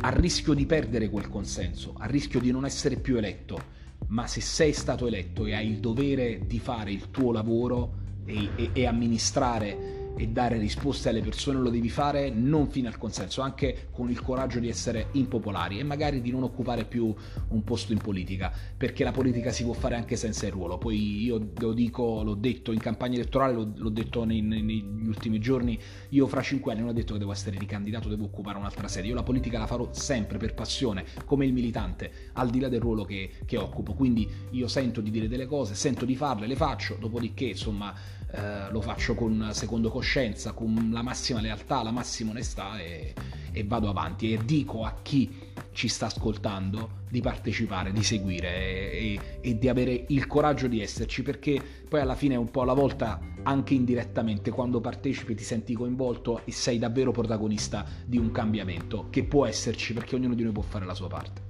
a 0.01 0.11
rischio 0.11 0.55
di 0.55 0.67
perdere 0.67 1.09
quel 1.09 1.29
consenso, 1.29 1.95
a 1.99 2.07
rischio 2.07 2.41
di 2.41 2.51
non 2.51 2.65
essere 2.65 2.97
più 2.97 3.17
eletto. 3.17 3.77
Ma 4.09 4.27
se 4.27 4.41
sei 4.41 4.73
stato 4.73 5.07
eletto 5.07 5.45
e 5.47 5.55
hai 5.55 5.69
il 5.69 5.79
dovere 5.79 6.47
di 6.47 6.59
fare 6.59 6.93
il 6.93 7.11
tuo 7.11 7.33
lavoro 7.33 8.07
e, 8.25 8.49
e, 8.55 8.71
e 8.73 8.87
amministrare 8.87 9.98
e 10.19 10.29
dare 10.29 10.59
risposte 10.59 11.09
alle 11.09 11.21
persone 11.21 11.59
lo 11.59 11.71
devi 11.71 11.89
fare 11.89 12.31
non 12.31 12.69
fino 12.69 12.89
al 12.89 12.99
consenso, 12.99 13.41
anche 13.41 13.89
con 13.91 14.11
il 14.11 14.21
coraggio 14.21 14.59
di 14.59 14.69
essere 14.69 15.09
impopolari 15.13 15.79
e 15.79 15.85
magari 15.85 16.21
di 16.21 16.31
non 16.31 16.43
occupare 16.43 16.85
più 16.85 17.15
un 17.49 17.65
posto 17.65 17.93
in 17.93 17.99
politica, 17.99 18.53
perché 18.77 19.05
la 19.05 19.13
politica 19.13 19.53
si 19.53 19.63
può 19.63 19.73
fare 19.73 19.95
anche 19.95 20.17
senza 20.17 20.47
il 20.47 20.53
ruolo. 20.53 20.77
Poi 20.77 21.23
io 21.23 21.53
lo 21.57 21.73
dico, 21.73 22.23
l'ho 22.23 22.35
detto 22.35 22.73
in 22.73 22.81
campagna 22.81 23.15
elettorale, 23.15 23.53
l'ho, 23.53 23.73
l'ho 23.75 23.91
detto 23.91 24.25
nei, 24.25 24.43
negli 24.43 25.07
ultimi 25.07 25.39
giorni, 25.39 25.79
io 26.11 26.27
fra 26.27 26.43
cinque 26.43 26.73
anni 26.73 26.81
non 26.81 26.91
ho 26.91 26.95
detto 26.95 27.13
che 27.13 27.19
devo 27.21 27.33
essere 27.33 27.57
ricandidato, 27.59 28.09
devo 28.09 28.25
occupare 28.25 28.59
un'altra 28.59 28.89
sede, 28.89 29.07
io 29.07 29.15
la 29.15 29.23
politica 29.23 29.59
la 29.59 29.67
farò 29.67 29.89
sempre 29.93 30.39
per 30.39 30.55
passione, 30.55 31.05
come 31.25 31.47
il 31.47 31.53
militante, 31.53 32.31
al 32.33 32.51
di 32.51 32.59
là 32.59 32.69
del 32.69 32.81
ruolo 32.81 33.05
che, 33.05 33.31
che 33.45 33.57
occupo, 33.57 33.95
quindi 33.95 34.29
io 34.51 34.67
sento 34.67 35.01
di 35.01 35.11
dire 35.11 35.29
delle 35.29 35.47
cose, 35.47 35.75
sento 35.75 36.05
di 36.05 36.17
farle, 36.17 36.47
le 36.47 36.57
faccio, 36.57 36.97
dopodiché 36.99 37.45
insomma 37.45 37.95
eh, 38.31 38.71
lo 38.71 38.83
faccio 38.83 39.15
con 39.15 39.51
secondo 39.53 39.89
coscienza, 39.89 40.53
con 40.53 40.91
la 40.93 41.03
massima 41.03 41.41
lealtà, 41.41 41.83
la 41.83 41.91
massima 41.91 42.31
onestà 42.31 42.79
e, 42.79 43.15
e, 43.53 43.65
vado 43.65 43.89
avanti 43.89 44.35
e 44.35 44.45
dico 44.45 44.85
a 44.85 44.97
chi 45.01 45.47
ci 45.73 45.89
sta 45.89 46.07
ascoltando 46.07 47.07
di 47.09 47.23
partecipare, 47.23 47.91
di 47.91 48.03
seguire 48.03 48.91
e, 48.93 49.21
e, 49.41 49.59
di 49.59 49.69
avere 49.69 50.05
il 50.09 50.27
coraggio 50.27 50.67
di 50.67 50.83
esserci 50.83 51.23
perché 51.23 51.59
poi 51.89 52.01
alla 52.01 52.15
fine 52.15 52.37
un 52.37 52.51
po' 52.51 52.63
alla 52.63 52.75
volta 52.75 53.19
anche 53.45 53.73
indirettamente 53.73 54.51
quando 54.51 54.81
partecipi 54.81 55.35
ti 55.35 55.45
senti 55.45 55.73
coinvolto 55.73 56.43
e 56.45 56.53
sei 56.53 56.79
davvero 56.79 57.13
protagonista 57.13 57.87
di 58.05 58.19
un 58.19 58.31
cambiamento 58.31 59.07
che 59.09 59.25
può 59.25 59.47
esserci 59.47 59.95
perché 59.95 60.17
ognuno 60.17 60.35
di 60.35 60.43
noi 60.43 60.53
può 60.53 60.63
fare 60.63 60.85
la 60.85 60.95
sua 60.95 61.09
parte. 61.09 61.47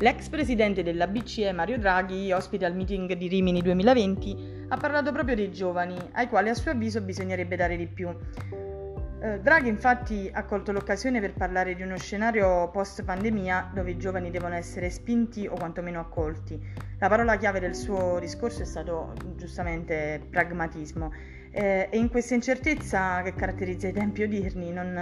L'ex 0.00 0.28
presidente 0.28 0.84
della 0.84 1.08
BCE 1.08 1.50
Mario 1.52 1.78
Draghi, 1.78 2.30
ospite 2.30 2.64
al 2.64 2.76
meeting 2.76 3.14
di 3.14 3.26
Rimini 3.26 3.60
2020, 3.62 4.57
ha 4.68 4.76
parlato 4.76 5.12
proprio 5.12 5.34
dei 5.34 5.50
giovani, 5.50 5.96
ai 6.12 6.28
quali 6.28 6.50
a 6.50 6.54
suo 6.54 6.70
avviso 6.70 7.00
bisognerebbe 7.00 7.56
dare 7.56 7.76
di 7.76 7.86
più. 7.86 8.14
Eh, 9.20 9.40
Draghi 9.40 9.68
infatti 9.68 10.30
ha 10.32 10.44
colto 10.44 10.70
l'occasione 10.70 11.20
per 11.20 11.32
parlare 11.32 11.74
di 11.74 11.82
uno 11.82 11.96
scenario 11.96 12.70
post 12.70 13.02
pandemia 13.02 13.72
dove 13.74 13.90
i 13.90 13.96
giovani 13.98 14.30
devono 14.30 14.54
essere 14.54 14.90
spinti 14.90 15.46
o 15.46 15.54
quantomeno 15.54 15.98
accolti. 15.98 16.60
La 16.98 17.08
parola 17.08 17.36
chiave 17.36 17.58
del 17.58 17.74
suo 17.74 18.18
discorso 18.20 18.62
è 18.62 18.64
stato 18.64 19.14
giustamente 19.36 20.24
pragmatismo 20.30 21.12
eh, 21.50 21.88
e 21.90 21.98
in 21.98 22.08
questa 22.08 22.34
incertezza 22.34 23.22
che 23.22 23.34
caratterizza 23.34 23.88
i 23.88 23.92
tempi 23.92 24.22
odierni 24.22 24.72
non, 24.72 24.92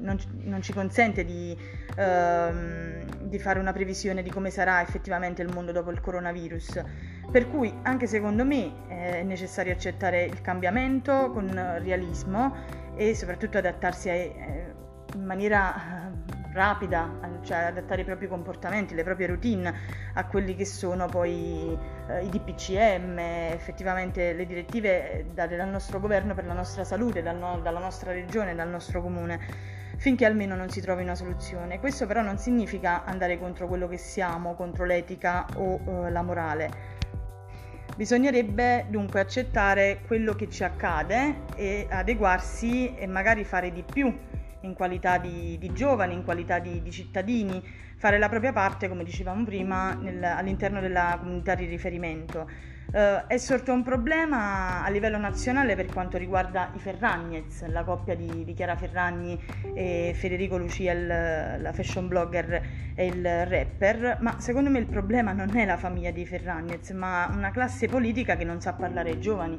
non, 0.00 0.18
non 0.44 0.62
ci 0.62 0.72
consente 0.72 1.24
di, 1.24 1.56
ehm, 1.96 3.28
di, 3.28 3.38
fare 3.38 3.58
una 3.58 3.72
previsione 3.72 4.22
di 4.22 4.30
come 4.30 4.50
sarà 4.50 4.82
effettivamente 4.82 5.42
il 5.42 5.52
mondo 5.52 5.72
dopo 5.72 5.90
il 5.90 6.00
coronavirus. 6.00 6.82
Per 7.30 7.48
cui 7.48 7.72
anche 7.82 8.06
secondo 8.06 8.44
me 8.44 8.72
è 8.88 9.22
necessario 9.22 9.72
accettare 9.72 10.24
il 10.24 10.40
cambiamento 10.40 11.30
con 11.30 11.48
realismo 11.82 12.54
e 12.96 13.14
soprattutto 13.14 13.58
adattarsi 13.58 14.08
a, 14.08 14.14
eh, 14.14 14.74
in 15.14 15.24
maniera 15.24 16.12
rapida, 16.52 17.08
cioè 17.42 17.58
adattare 17.58 18.02
i 18.02 18.04
propri 18.04 18.26
comportamenti, 18.26 18.94
le 18.94 19.04
proprie 19.04 19.26
routine 19.28 19.72
a 20.14 20.26
quelli 20.26 20.54
che 20.54 20.64
sono 20.64 21.06
poi 21.06 21.76
eh, 22.08 22.24
i 22.24 22.28
DPCM, 22.28 23.18
effettivamente 23.18 24.32
le 24.32 24.46
direttive 24.46 25.26
date 25.32 25.56
dal 25.56 25.68
nostro 25.68 26.00
governo 26.00 26.34
per 26.34 26.46
la 26.46 26.54
nostra 26.54 26.84
salute, 26.84 27.22
dal 27.22 27.36
no, 27.36 27.60
dalla 27.60 27.78
nostra 27.78 28.12
regione, 28.12 28.54
dal 28.54 28.68
nostro 28.68 29.00
comune 29.00 29.78
finché 29.96 30.24
almeno 30.24 30.56
non 30.56 30.70
si 30.70 30.80
trovi 30.80 31.02
una 31.02 31.14
soluzione. 31.14 31.78
Questo 31.78 32.06
però 32.06 32.22
non 32.22 32.38
significa 32.38 33.04
andare 33.04 33.38
contro 33.38 33.68
quello 33.68 33.86
che 33.86 33.98
siamo, 33.98 34.54
contro 34.54 34.86
l'etica 34.86 35.46
o 35.56 35.78
eh, 35.84 36.10
la 36.10 36.22
morale. 36.22 36.98
Bisognerebbe 37.96 38.86
dunque 38.88 39.20
accettare 39.20 40.00
quello 40.06 40.34
che 40.34 40.48
ci 40.48 40.64
accade 40.64 41.42
e 41.54 41.86
adeguarsi 41.90 42.94
e 42.94 43.06
magari 43.06 43.44
fare 43.44 43.72
di 43.72 43.82
più 43.82 44.16
in 44.62 44.74
qualità 44.74 45.18
di, 45.18 45.56
di 45.58 45.72
giovani, 45.72 46.14
in 46.14 46.24
qualità 46.24 46.58
di, 46.58 46.82
di, 46.82 46.90
cittadini, 46.90 47.62
fare 47.96 48.18
la 48.18 48.28
propria 48.28 48.52
parte, 48.52 48.88
come 48.88 49.04
dicevamo 49.04 49.44
prima, 49.44 49.94
nel, 49.94 50.22
all'interno 50.22 50.80
della 50.80 51.16
comunità 51.18 51.54
di 51.54 51.66
riferimento. 51.66 52.48
Uh, 52.92 53.24
è 53.28 53.36
sorto 53.36 53.72
un 53.72 53.84
problema 53.84 54.82
a 54.82 54.88
livello 54.88 55.16
nazionale 55.16 55.76
per 55.76 55.86
quanto 55.86 56.18
riguarda 56.18 56.72
i 56.74 56.80
Ferragnez, 56.80 57.64
la 57.66 57.84
coppia 57.84 58.16
di, 58.16 58.42
di 58.44 58.52
Chiara 58.52 58.74
Ferragni 58.74 59.40
e 59.74 60.12
Federico 60.12 60.56
Lucia, 60.56 60.90
il, 60.90 61.06
la 61.06 61.72
fashion 61.72 62.08
blogger 62.08 62.62
e 62.96 63.06
il 63.06 63.46
rapper, 63.46 64.18
ma 64.20 64.40
secondo 64.40 64.70
me 64.70 64.80
il 64.80 64.86
problema 64.86 65.30
non 65.32 65.56
è 65.56 65.64
la 65.64 65.76
famiglia 65.76 66.10
di 66.10 66.26
Ferragnez, 66.26 66.90
ma 66.90 67.30
una 67.32 67.52
classe 67.52 67.86
politica 67.86 68.34
che 68.36 68.42
non 68.42 68.60
sa 68.60 68.72
parlare 68.72 69.10
ai 69.10 69.20
giovani. 69.20 69.58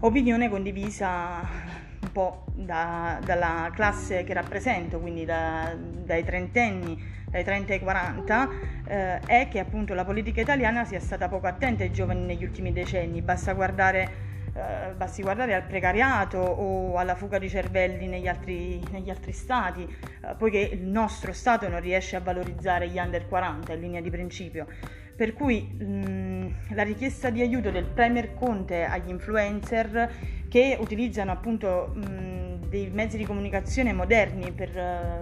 Opinione 0.00 0.48
condivisa 0.48 1.83
un 2.04 2.12
po' 2.12 2.44
da, 2.54 3.18
dalla 3.24 3.70
classe 3.74 4.24
che 4.24 4.34
rappresento, 4.34 5.00
quindi 5.00 5.24
da, 5.24 5.74
dai 5.76 6.22
trentenni, 6.24 7.02
dai 7.30 7.42
30 7.42 7.72
ai 7.72 7.80
40, 7.80 8.48
eh, 8.86 9.20
è 9.20 9.48
che 9.48 9.58
appunto 9.58 9.94
la 9.94 10.04
politica 10.04 10.40
italiana 10.40 10.84
sia 10.84 11.00
stata 11.00 11.28
poco 11.28 11.46
attenta 11.46 11.82
ai 11.82 11.90
giovani 11.90 12.24
negli 12.24 12.44
ultimi 12.44 12.72
decenni. 12.72 13.22
Basta 13.22 13.52
guardare 13.52 14.32
Uh, 14.54 14.94
basti 14.94 15.20
guardare 15.20 15.52
al 15.52 15.64
precariato 15.64 16.38
o 16.38 16.96
alla 16.96 17.16
fuga 17.16 17.38
di 17.40 17.48
cervelli 17.48 18.06
negli 18.06 18.28
altri, 18.28 18.80
negli 18.92 19.10
altri 19.10 19.32
stati, 19.32 19.82
uh, 19.82 20.36
poiché 20.36 20.58
il 20.58 20.84
nostro 20.84 21.32
Stato 21.32 21.68
non 21.68 21.80
riesce 21.80 22.14
a 22.14 22.20
valorizzare 22.20 22.86
gli 22.86 22.96
under 22.96 23.26
40 23.26 23.72
in 23.72 23.80
linea 23.80 24.00
di 24.00 24.10
principio. 24.10 24.68
Per 25.16 25.32
cui 25.32 25.62
mh, 25.62 26.74
la 26.74 26.84
richiesta 26.84 27.30
di 27.30 27.40
aiuto 27.40 27.72
del 27.72 27.86
Premier 27.86 28.34
Conte 28.34 28.84
agli 28.84 29.10
influencer 29.10 30.10
che 30.54 30.76
utilizzano 30.78 31.32
appunto 31.32 31.90
mh, 31.92 32.68
dei 32.68 32.88
mezzi 32.88 33.16
di 33.16 33.24
comunicazione 33.24 33.92
moderni 33.92 34.52
per, 34.52 34.70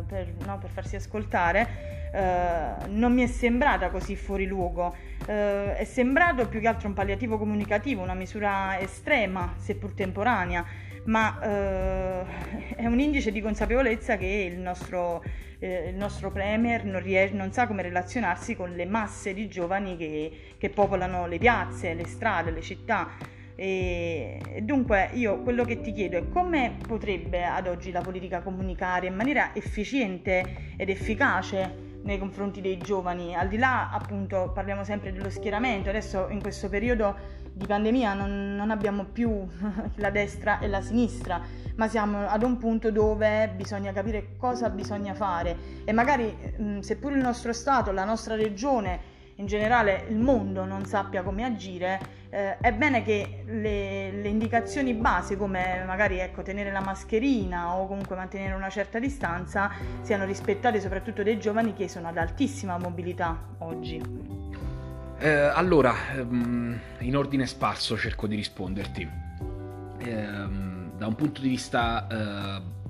per, 0.07 0.31
no, 0.45 0.59
per 0.59 0.69
farsi 0.69 0.97
ascoltare 0.97 2.11
eh, 2.13 2.89
non 2.89 3.15
mi 3.15 3.23
è 3.23 3.27
sembrata 3.27 3.89
così 3.89 4.15
fuori 4.15 4.45
luogo. 4.45 4.95
Eh, 5.27 5.75
è 5.75 5.85
sembrato 5.85 6.47
più 6.49 6.61
che 6.61 6.69
altro 6.69 6.89
un 6.89 6.93
palliativo 6.93 7.39
comunicativo, 7.39 8.03
una 8.03 8.13
misura 8.13 8.79
estrema, 8.79 9.55
seppur 9.57 9.95
temporanea, 9.95 10.67
ma 11.05 11.41
eh, 11.41 12.75
è 12.77 12.85
un 12.85 13.01
indice 13.01 13.33
di 13.33 13.41
consapevolezza 13.41 14.19
che 14.19 14.27
il 14.27 14.59
nostro 14.59 15.25
eh, 15.61 15.89
il 15.89 15.95
nostro 15.95 16.31
Premier 16.31 16.85
non, 16.85 17.01
ries- 17.01 17.33
non, 17.33 17.53
sa 17.53 17.67
come 17.67 17.81
relazionarsi 17.81 18.55
con 18.55 18.73
le 18.73 18.85
masse 18.85 19.33
di 19.33 19.49
giovani 19.49 19.97
che, 19.97 20.57
che 20.59 20.69
popolano 20.69 21.27
le 21.27 21.39
piazze, 21.39 21.95
le 21.95 22.05
strade, 22.07 22.51
le 22.51 22.61
città. 22.61 23.41
E 23.55 24.61
dunque 24.63 25.11
io 25.13 25.43
quello 25.43 25.65
che 25.65 25.81
ti 25.81 25.93
chiedo 25.93 26.17
è 26.17 26.29
come 26.29 26.77
potrebbe 26.87 27.45
ad 27.45 27.67
oggi 27.67 27.93
la 27.93 28.01
politica 28.01 28.41
comunicare 28.41 29.07
in 29.07 29.15
maniera 29.15 29.55
efficiente 29.55 30.75
ed 30.77 30.89
efficace 30.89 31.91
nei 32.03 32.19
confronti 32.19 32.61
dei 32.61 32.79
giovani, 32.79 33.35
al 33.35 33.49
di 33.49 33.59
là 33.59 33.91
appunto 33.91 34.51
parliamo 34.53 34.85
sempre 34.85 35.13
dello 35.13 35.31
schieramento, 35.31 35.89
adesso 35.89 36.27
in 36.31 36.41
questo 36.41 36.69
periodo 36.69 37.41
di 37.53 37.67
pandemia 37.67 38.15
non, 38.15 38.55
non 38.57 38.71
abbiamo 38.71 39.05
più 39.05 39.47
la 39.97 40.11
destra 40.11 40.59
e 40.59 40.69
la 40.69 40.81
sinistra, 40.81 41.41
ma 41.77 41.89
siamo 41.89 42.27
ad 42.27 42.43
un 42.43 42.57
punto 42.57 42.91
dove 42.91 43.53
bisogna 43.55 43.93
capire 43.93 44.37
cosa 44.37 44.69
bisogna 44.71 45.15
fare. 45.15 45.57
E 45.85 45.93
magari 45.93 46.35
seppur 46.81 47.13
il 47.13 47.23
nostro 47.23 47.53
Stato, 47.53 47.93
la 47.93 48.05
nostra 48.05 48.35
regione, 48.35 49.12
in 49.37 49.47
generale 49.47 50.07
il 50.09 50.19
mondo 50.19 50.65
non 50.65 50.85
sappia 50.85 51.23
come 51.23 51.45
agire, 51.45 52.21
eh, 52.31 52.57
è 52.59 52.73
bene 52.73 53.03
che 53.03 53.43
le, 53.47 54.11
le, 54.11 54.29
indicazioni 54.29 54.95
base 54.95 55.37
come 55.37 55.83
magari 55.87 56.19
ecco, 56.19 56.43
tenere 56.43 56.73
la 56.73 56.81
mascherina 56.81 57.77
o 57.77 57.87
comunque 57.87 58.17
mantenere 58.17 58.55
una 58.55 58.71
certa 58.71 58.99
distanza 58.99 59.71
siano 60.01 60.25
rispettate 60.25 60.81
soprattutto 60.81 61.23
dai 61.23 61.39
giovani 61.39 61.75
che 61.75 61.89
sono 61.89 62.09
ad 62.09 62.17
altissima 62.17 62.79
mobilità 62.79 63.39
oggi. 63.59 64.01
Eh, 65.19 65.31
allora, 65.31 65.95
ehm, 66.17 66.81
in 66.99 67.17
ordine 67.17 67.47
sparso 67.47 67.97
cerco 67.97 68.27
di 68.27 68.35
risponderti. 68.35 69.09
Eh, 69.99 70.27
da 70.97 71.07
un 71.07 71.15
punto 71.15 71.41
di 71.41 71.49
vista 71.49 72.07
eh, 72.09 72.82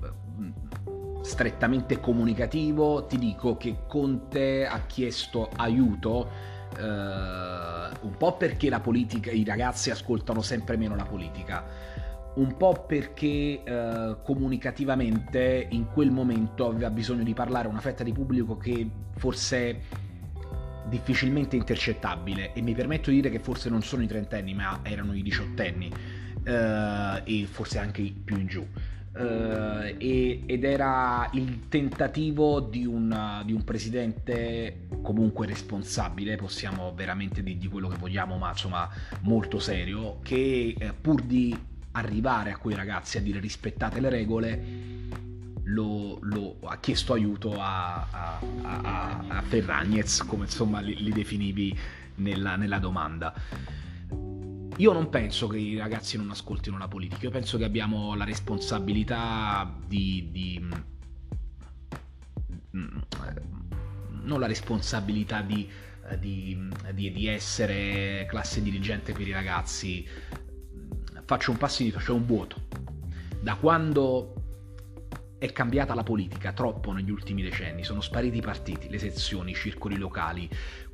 strettamente 1.23 2.01
comunicativo, 2.01 3.05
ti 3.05 3.17
dico 3.17 3.55
che 3.55 3.77
Conte 3.87 4.67
ha 4.67 4.81
chiesto 4.85 5.49
aiuto 5.55 6.29
eh, 6.77 6.81
un 6.81 8.15
po' 8.17 8.35
perché 8.35 8.69
la 8.69 8.81
politica, 8.81 9.31
i 9.31 9.45
ragazzi 9.45 9.89
ascoltano 9.89 10.41
sempre 10.41 10.75
meno 10.75 10.95
la 10.97 11.05
politica, 11.05 11.63
un 12.35 12.57
po' 12.57 12.83
perché 12.85 13.63
eh, 13.63 14.17
comunicativamente 14.21 15.67
in 15.69 15.87
quel 15.93 16.11
momento 16.11 16.67
aveva 16.67 16.89
bisogno 16.89 17.23
di 17.23 17.33
parlare 17.33 17.67
a 17.67 17.71
una 17.71 17.79
fetta 17.79 18.03
di 18.03 18.11
pubblico 18.11 18.57
che 18.57 18.85
forse 19.15 19.79
difficilmente 20.89 21.55
intercettabile. 21.55 22.51
E 22.51 22.61
mi 22.61 22.73
permetto 22.73 23.11
di 23.11 23.17
dire 23.17 23.29
che 23.29 23.39
forse 23.39 23.69
non 23.69 23.81
sono 23.81 24.03
i 24.03 24.07
trentenni 24.07 24.53
ma 24.53 24.81
erano 24.83 25.13
i 25.13 25.21
diciottenni 25.21 25.89
eh, 26.43 27.21
e 27.23 27.45
forse 27.49 27.79
anche 27.79 28.13
più 28.25 28.37
in 28.37 28.47
giù 28.47 28.67
eh, 29.15 29.95
e, 29.97 30.43
ed 30.45 30.63
era 30.63 31.29
il 31.33 31.67
tentativo 31.69 32.59
di 32.59 32.85
un, 32.85 33.41
di 33.45 33.53
un, 33.53 33.63
presidente 33.63 34.87
comunque 35.01 35.45
responsabile 35.45 36.35
possiamo 36.35 36.93
veramente 36.95 37.43
dirgli 37.43 37.69
quello 37.69 37.87
che 37.87 37.97
vogliamo 37.97 38.37
ma 38.37 38.49
insomma 38.49 38.89
molto 39.21 39.59
serio 39.59 40.19
che 40.21 40.75
eh, 40.77 40.93
pur 40.99 41.21
di 41.21 41.55
arrivare 41.93 42.51
a 42.51 42.57
quei 42.57 42.75
ragazzi 42.75 43.17
a 43.17 43.21
dire 43.21 43.39
rispettate 43.39 43.99
le 43.99 44.09
regole, 44.09 44.63
lo, 45.63 46.17
lo, 46.21 46.57
ha 46.63 46.77
chiesto 46.77 47.13
aiuto 47.13 47.59
a, 47.59 48.07
a, 48.09 48.39
a, 48.61 49.23
a 49.27 49.41
Ferragnez, 49.41 50.23
come 50.25 50.45
insomma 50.45 50.79
li, 50.79 50.95
li 51.01 51.11
definivi 51.11 51.77
nella, 52.15 52.55
nella, 52.55 52.79
domanda. 52.79 53.33
Io 54.77 54.91
non 54.91 55.09
penso 55.09 55.47
che 55.47 55.57
i 55.57 55.77
ragazzi 55.77 56.17
non 56.17 56.31
ascoltino 56.31 56.77
la 56.77 56.87
politica, 56.87 57.25
io 57.25 57.31
penso 57.31 57.57
che 57.57 57.63
abbiamo 57.63 58.15
la 58.15 58.23
responsabilità 58.23 59.71
di, 59.87 60.29
di 60.31 60.59
mm, 62.75 62.97
non 64.23 64.39
la 64.39 64.47
responsabilità 64.47 65.41
di, 65.41 65.69
di, 66.19 66.69
di, 66.91 67.11
di, 67.11 67.27
essere 67.27 68.25
classe 68.27 68.63
dirigente 68.63 69.13
per 69.13 69.27
i 69.27 69.31
ragazzi. 69.31 70.07
Faccio 71.25 71.51
un 71.51 71.57
passo 71.57 71.83
indietro, 71.83 72.03
c'è 72.03 72.11
un 72.11 72.25
vuoto. 72.25 72.67
Da 73.41 73.55
quando 73.55 74.33
è 75.37 75.51
cambiata 75.51 75.93
la 75.93 76.03
politica 76.03 76.53
troppo 76.53 76.93
negli 76.93 77.11
ultimi 77.11 77.41
decenni, 77.41 77.83
sono 77.83 78.01
spariti 78.01 78.37
i 78.37 78.41
partiti, 78.41 78.89
le 78.89 78.97
sezioni, 78.97 79.51
i 79.51 79.55
circoli 79.55 79.97
locali, 79.97 80.49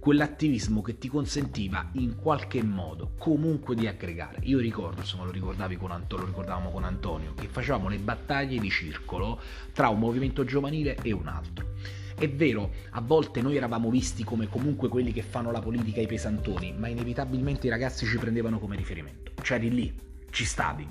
quell'attivismo 0.10 0.82
che 0.82 0.98
ti 0.98 1.08
consentiva 1.08 1.88
in 1.92 2.16
qualche 2.16 2.64
modo 2.64 3.12
comunque 3.20 3.76
di 3.76 3.86
aggregare. 3.86 4.40
Io 4.46 4.58
ricordo, 4.58 5.02
insomma 5.02 5.26
lo, 5.26 5.30
ricordavi 5.30 5.78
con 5.78 5.92
Antonio, 5.92 6.26
lo 6.26 6.32
ricordavamo 6.32 6.72
con 6.72 6.84
Antonio, 6.84 7.36
che 7.36 7.48
facevamo 7.48 7.90
le 7.90 8.00
battaglie 8.00 8.60
di 8.60 8.72
circolo 8.72 9.40
tra 9.72 9.90
un 9.90 10.00
movimento 10.00 10.44
giovanile 10.46 10.98
e 11.04 11.12
un 11.12 11.28
altro. 11.28 11.74
È 12.16 12.28
vero, 12.28 12.72
a 12.90 13.02
volte 13.02 13.44
noi 13.44 13.56
eravamo 13.56 13.92
visti 13.92 14.24
come 14.24 14.48
comunque 14.48 14.88
quelli 14.88 15.14
che 15.14 15.22
fanno 15.22 15.52
la 15.52 15.60
politica 15.60 16.02
i 16.02 16.08
pesantoni, 16.08 16.74
ma 16.76 16.88
inevitabilmente 16.88 17.68
i 17.68 17.70
ragazzi 17.70 18.08
ci 18.08 18.18
prendevano 18.18 18.58
come 18.58 18.76
riferimento. 18.76 19.34
C'eri 19.40 19.70
lì, 19.70 19.94
ci 20.32 20.44
stavi. 20.44 20.88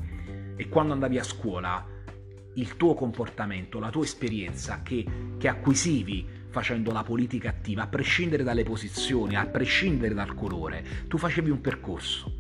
E 0.55 0.69
quando 0.69 0.93
andavi 0.93 1.19
a 1.19 1.25
scuola 1.25 1.85
il 2.55 2.77
tuo 2.77 2.95
comportamento, 2.95 3.81
la 3.81 3.91
tua 3.91 4.05
esperienza 4.05 4.81
che, 4.85 5.05
che 5.39 5.49
acquisivi 5.49 6.38
facendo 6.51 6.93
la 6.93 7.03
politica 7.03 7.49
attiva, 7.49 7.83
a 7.83 7.87
prescindere 7.89 8.43
dalle 8.43 8.63
posizioni, 8.63 9.37
a 9.37 9.47
prescindere 9.47 10.15
dal 10.15 10.35
colore, 10.35 10.85
tu 11.09 11.19
facevi 11.19 11.51
un 11.51 11.61
percorso 11.61 12.33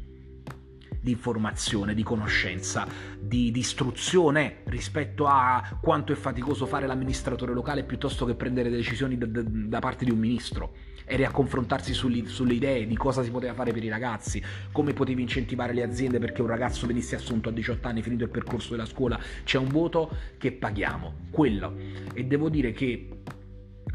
di 1.00 1.12
informazione, 1.12 1.94
di 1.94 2.02
conoscenza, 2.02 2.86
di, 3.18 3.50
di, 3.50 3.60
istruzione 3.60 4.62
rispetto 4.64 5.26
a 5.26 5.78
quanto 5.80 6.12
è 6.12 6.16
faticoso 6.16 6.66
fare 6.66 6.86
l'amministratore 6.86 7.52
locale 7.52 7.84
piuttosto 7.84 8.26
che 8.26 8.34
prendere 8.34 8.68
decisioni 8.68 9.16
da, 9.16 9.26
da, 9.26 9.42
da 9.44 9.78
parte 9.78 10.04
di 10.04 10.10
un 10.10 10.18
ministro 10.18 10.74
eri 11.08 11.24
a 11.24 11.30
confrontarsi 11.30 11.94
sulle, 11.94 12.26
sulle, 12.26 12.52
idee 12.52 12.86
di 12.86 12.96
cosa 12.96 13.22
si 13.22 13.30
poteva 13.30 13.54
fare 13.54 13.72
per 13.72 13.82
i 13.82 13.88
ragazzi, 13.88 14.42
come 14.70 14.92
potevi 14.92 15.22
incentivare 15.22 15.72
le 15.72 15.82
aziende 15.82 16.18
perché 16.18 16.42
un 16.42 16.48
ragazzo 16.48 16.86
venisse 16.86 17.16
assunto 17.16 17.48
a 17.48 17.52
18 17.52 17.88
anni, 17.88 18.02
finito 18.02 18.24
il 18.24 18.30
percorso 18.30 18.72
della 18.72 18.84
scuola, 18.84 19.18
c'è 19.42 19.56
un 19.56 19.68
voto 19.68 20.10
che 20.36 20.52
paghiamo, 20.52 21.14
quello. 21.30 21.74
E 22.12 22.24
devo 22.24 22.50
dire 22.50 22.72
che 22.72 23.08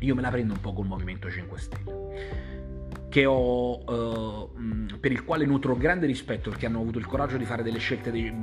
io 0.03 0.15
me 0.15 0.21
la 0.21 0.29
prendo 0.29 0.53
un 0.53 0.59
po' 0.59 0.73
col 0.73 0.85
Movimento 0.85 1.29
5 1.29 1.57
Stelle 1.59 2.51
ho, 3.25 3.83
uh, 3.83 4.99
per 4.99 5.11
il 5.11 5.23
quale 5.23 5.45
nutro 5.45 5.75
grande 5.75 6.07
rispetto 6.07 6.49
perché 6.49 6.65
hanno 6.65 6.79
avuto 6.79 6.97
il 6.97 7.05
coraggio 7.05 7.37
di 7.37 7.45
fare 7.45 7.61
delle 7.61 7.77
scelte 7.77 8.09
di, 8.09 8.33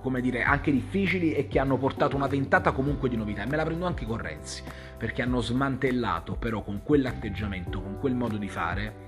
come 0.00 0.22
dire, 0.22 0.42
anche 0.42 0.72
difficili 0.72 1.34
e 1.34 1.46
che 1.46 1.58
hanno 1.58 1.76
portato 1.76 2.16
una 2.16 2.26
ventata 2.26 2.72
comunque 2.72 3.10
di 3.10 3.16
novità 3.16 3.42
e 3.42 3.46
me 3.46 3.56
la 3.56 3.64
prendo 3.64 3.84
anche 3.84 4.06
con 4.06 4.16
Renzi 4.16 4.62
perché 4.96 5.20
hanno 5.20 5.42
smantellato 5.42 6.36
però 6.36 6.62
con 6.62 6.82
quell'atteggiamento, 6.82 7.82
con 7.82 7.98
quel 7.98 8.14
modo 8.14 8.38
di 8.38 8.48
fare 8.48 9.06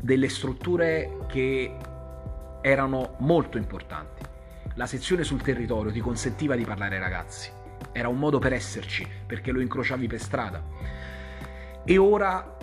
delle 0.00 0.28
strutture 0.28 1.18
che 1.28 1.76
erano 2.62 3.14
molto 3.18 3.58
importanti. 3.58 4.24
La 4.74 4.86
sezione 4.86 5.22
sul 5.22 5.42
territorio 5.42 5.92
ti 5.92 6.00
consentiva 6.00 6.56
di 6.56 6.64
parlare 6.64 6.96
ai 6.96 7.00
ragazzi, 7.00 7.50
era 7.92 8.08
un 8.08 8.18
modo 8.18 8.38
per 8.38 8.52
esserci 8.52 9.06
perché 9.26 9.52
lo 9.52 9.60
incrociavi 9.60 10.06
per 10.06 10.20
strada. 10.20 10.62
E 11.84 11.98
ora 11.98 12.56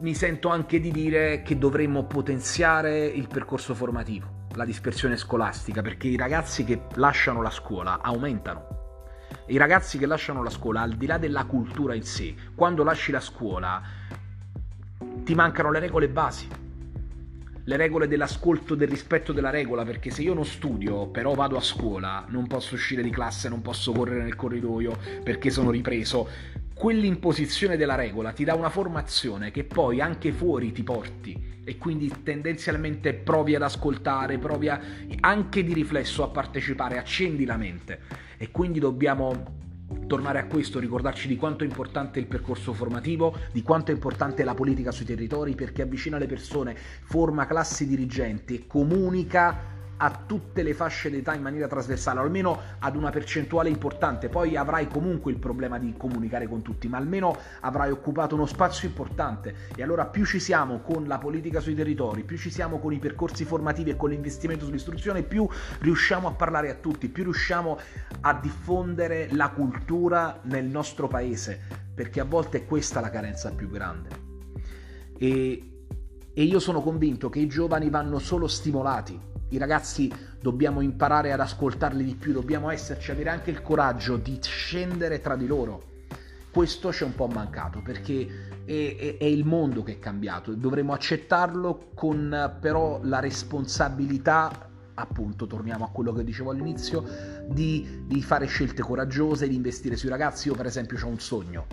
mi 0.00 0.14
sento 0.14 0.48
anche 0.48 0.80
di 0.80 0.90
dire 0.90 1.42
che 1.42 1.56
dovremmo 1.56 2.04
potenziare 2.04 3.04
il 3.06 3.28
percorso 3.28 3.74
formativo, 3.74 4.46
la 4.54 4.64
dispersione 4.64 5.16
scolastica, 5.16 5.80
perché 5.80 6.08
i 6.08 6.16
ragazzi 6.16 6.64
che 6.64 6.82
lasciano 6.94 7.40
la 7.40 7.50
scuola 7.50 8.00
aumentano. 8.00 8.80
I 9.46 9.56
ragazzi 9.56 9.98
che 9.98 10.06
lasciano 10.06 10.42
la 10.42 10.50
scuola, 10.50 10.80
al 10.80 10.94
di 10.94 11.06
là 11.06 11.18
della 11.18 11.44
cultura 11.44 11.94
in 11.94 12.02
sé, 12.02 12.34
quando 12.54 12.82
lasci 12.82 13.12
la 13.12 13.20
scuola 13.20 13.80
ti 15.24 15.34
mancano 15.34 15.70
le 15.70 15.78
regole 15.78 16.08
basi, 16.08 16.48
le 17.64 17.76
regole 17.76 18.08
dell'ascolto, 18.08 18.74
del 18.74 18.88
rispetto 18.88 19.32
della 19.32 19.50
regola, 19.50 19.84
perché 19.84 20.10
se 20.10 20.22
io 20.22 20.34
non 20.34 20.44
studio, 20.44 21.06
però 21.08 21.34
vado 21.34 21.56
a 21.56 21.60
scuola, 21.60 22.24
non 22.28 22.46
posso 22.46 22.74
uscire 22.74 23.02
di 23.02 23.10
classe, 23.10 23.48
non 23.48 23.62
posso 23.62 23.92
correre 23.92 24.22
nel 24.22 24.34
corridoio 24.34 24.98
perché 25.22 25.50
sono 25.50 25.70
ripreso, 25.70 26.28
quell'imposizione 26.74 27.76
della 27.76 27.94
regola 27.94 28.32
ti 28.32 28.44
dà 28.44 28.54
una 28.54 28.70
formazione 28.70 29.50
che 29.50 29.62
poi 29.62 30.00
anche 30.00 30.32
fuori 30.32 30.72
ti 30.72 30.82
porti 30.82 31.60
e 31.64 31.78
quindi 31.78 32.12
tendenzialmente 32.24 33.14
provi 33.14 33.54
ad 33.54 33.62
ascoltare, 33.62 34.38
provi 34.38 34.68
a, 34.68 34.80
anche 35.20 35.62
di 35.62 35.72
riflesso 35.72 36.24
a 36.24 36.28
partecipare, 36.28 36.98
accendi 36.98 37.44
la 37.44 37.56
mente. 37.56 38.00
E 38.36 38.50
quindi 38.50 38.80
dobbiamo 38.80 39.60
tornare 40.06 40.38
a 40.38 40.46
questo, 40.46 40.78
ricordarci 40.78 41.28
di 41.28 41.36
quanto 41.36 41.64
è 41.64 41.66
importante 41.66 42.18
il 42.18 42.26
percorso 42.26 42.72
formativo, 42.72 43.36
di 43.52 43.62
quanto 43.62 43.90
è 43.90 43.94
importante 43.94 44.44
la 44.44 44.54
politica 44.54 44.90
sui 44.90 45.04
territori 45.04 45.54
perché 45.54 45.82
avvicina 45.82 46.18
le 46.18 46.26
persone, 46.26 46.76
forma 46.76 47.46
classi 47.46 47.86
dirigenti 47.86 48.66
comunica 48.66 49.80
a 49.96 50.10
tutte 50.26 50.62
le 50.62 50.74
fasce 50.74 51.10
d'età 51.10 51.34
in 51.34 51.42
maniera 51.42 51.68
trasversale, 51.68 52.18
o 52.18 52.22
almeno 52.22 52.60
ad 52.80 52.96
una 52.96 53.10
percentuale 53.10 53.68
importante. 53.68 54.28
Poi 54.28 54.56
avrai 54.56 54.88
comunque 54.88 55.30
il 55.30 55.38
problema 55.38 55.78
di 55.78 55.94
comunicare 55.96 56.48
con 56.48 56.62
tutti, 56.62 56.88
ma 56.88 56.96
almeno 56.96 57.36
avrai 57.60 57.90
occupato 57.90 58.34
uno 58.34 58.46
spazio 58.46 58.88
importante. 58.88 59.54
E 59.76 59.82
allora 59.82 60.06
più 60.06 60.24
ci 60.24 60.40
siamo 60.40 60.80
con 60.80 61.06
la 61.06 61.18
politica 61.18 61.60
sui 61.60 61.74
territori, 61.74 62.24
più 62.24 62.36
ci 62.36 62.50
siamo 62.50 62.78
con 62.78 62.92
i 62.92 62.98
percorsi 62.98 63.44
formativi 63.44 63.90
e 63.90 63.96
con 63.96 64.10
l'investimento 64.10 64.64
sull'istruzione, 64.64 65.22
più 65.22 65.48
riusciamo 65.80 66.26
a 66.26 66.32
parlare 66.32 66.70
a 66.70 66.74
tutti, 66.74 67.08
più 67.08 67.24
riusciamo 67.24 67.78
a 68.22 68.34
diffondere 68.34 69.28
la 69.32 69.50
cultura 69.50 70.40
nel 70.42 70.64
nostro 70.64 71.06
paese, 71.06 71.60
perché 71.94 72.20
a 72.20 72.24
volte 72.24 72.58
è 72.58 72.66
questa 72.66 73.00
la 73.00 73.10
carenza 73.10 73.52
più 73.52 73.70
grande. 73.70 74.08
E, 75.16 75.84
e 76.34 76.42
io 76.42 76.58
sono 76.58 76.80
convinto 76.80 77.28
che 77.28 77.38
i 77.38 77.46
giovani 77.46 77.88
vanno 77.88 78.18
solo 78.18 78.48
stimolati 78.48 79.30
i 79.52 79.58
ragazzi 79.58 80.10
dobbiamo 80.40 80.80
imparare 80.80 81.32
ad 81.32 81.40
ascoltarli 81.40 82.02
di 82.02 82.14
più, 82.14 82.32
dobbiamo 82.32 82.70
esserci, 82.70 83.10
avere 83.10 83.30
anche 83.30 83.50
il 83.50 83.62
coraggio 83.62 84.16
di 84.16 84.38
scendere 84.40 85.20
tra 85.20 85.36
di 85.36 85.46
loro. 85.46 85.90
Questo 86.50 86.92
ci 86.92 87.02
è 87.02 87.06
un 87.06 87.14
po' 87.14 87.28
mancato 87.28 87.80
perché 87.82 88.48
è, 88.64 88.96
è, 88.98 89.16
è 89.18 89.24
il 89.24 89.44
mondo 89.44 89.82
che 89.82 89.92
è 89.92 89.98
cambiato, 89.98 90.52
dovremmo 90.54 90.92
accettarlo 90.92 91.90
con 91.94 92.56
però 92.60 93.00
la 93.02 93.20
responsabilità 93.20 94.68
appunto, 94.94 95.46
torniamo 95.46 95.84
a 95.84 95.88
quello 95.88 96.12
che 96.12 96.22
dicevo 96.22 96.50
all'inizio, 96.50 97.04
di, 97.48 98.04
di, 98.06 98.22
fare 98.22 98.46
scelte 98.46 98.82
coraggiose, 98.82 99.48
di 99.48 99.54
investire 99.54 99.96
sui 99.96 100.10
ragazzi. 100.10 100.48
Io 100.48 100.54
per 100.54 100.66
esempio 100.66 100.98
ho 101.02 101.08
un 101.08 101.18
sogno. 101.18 101.66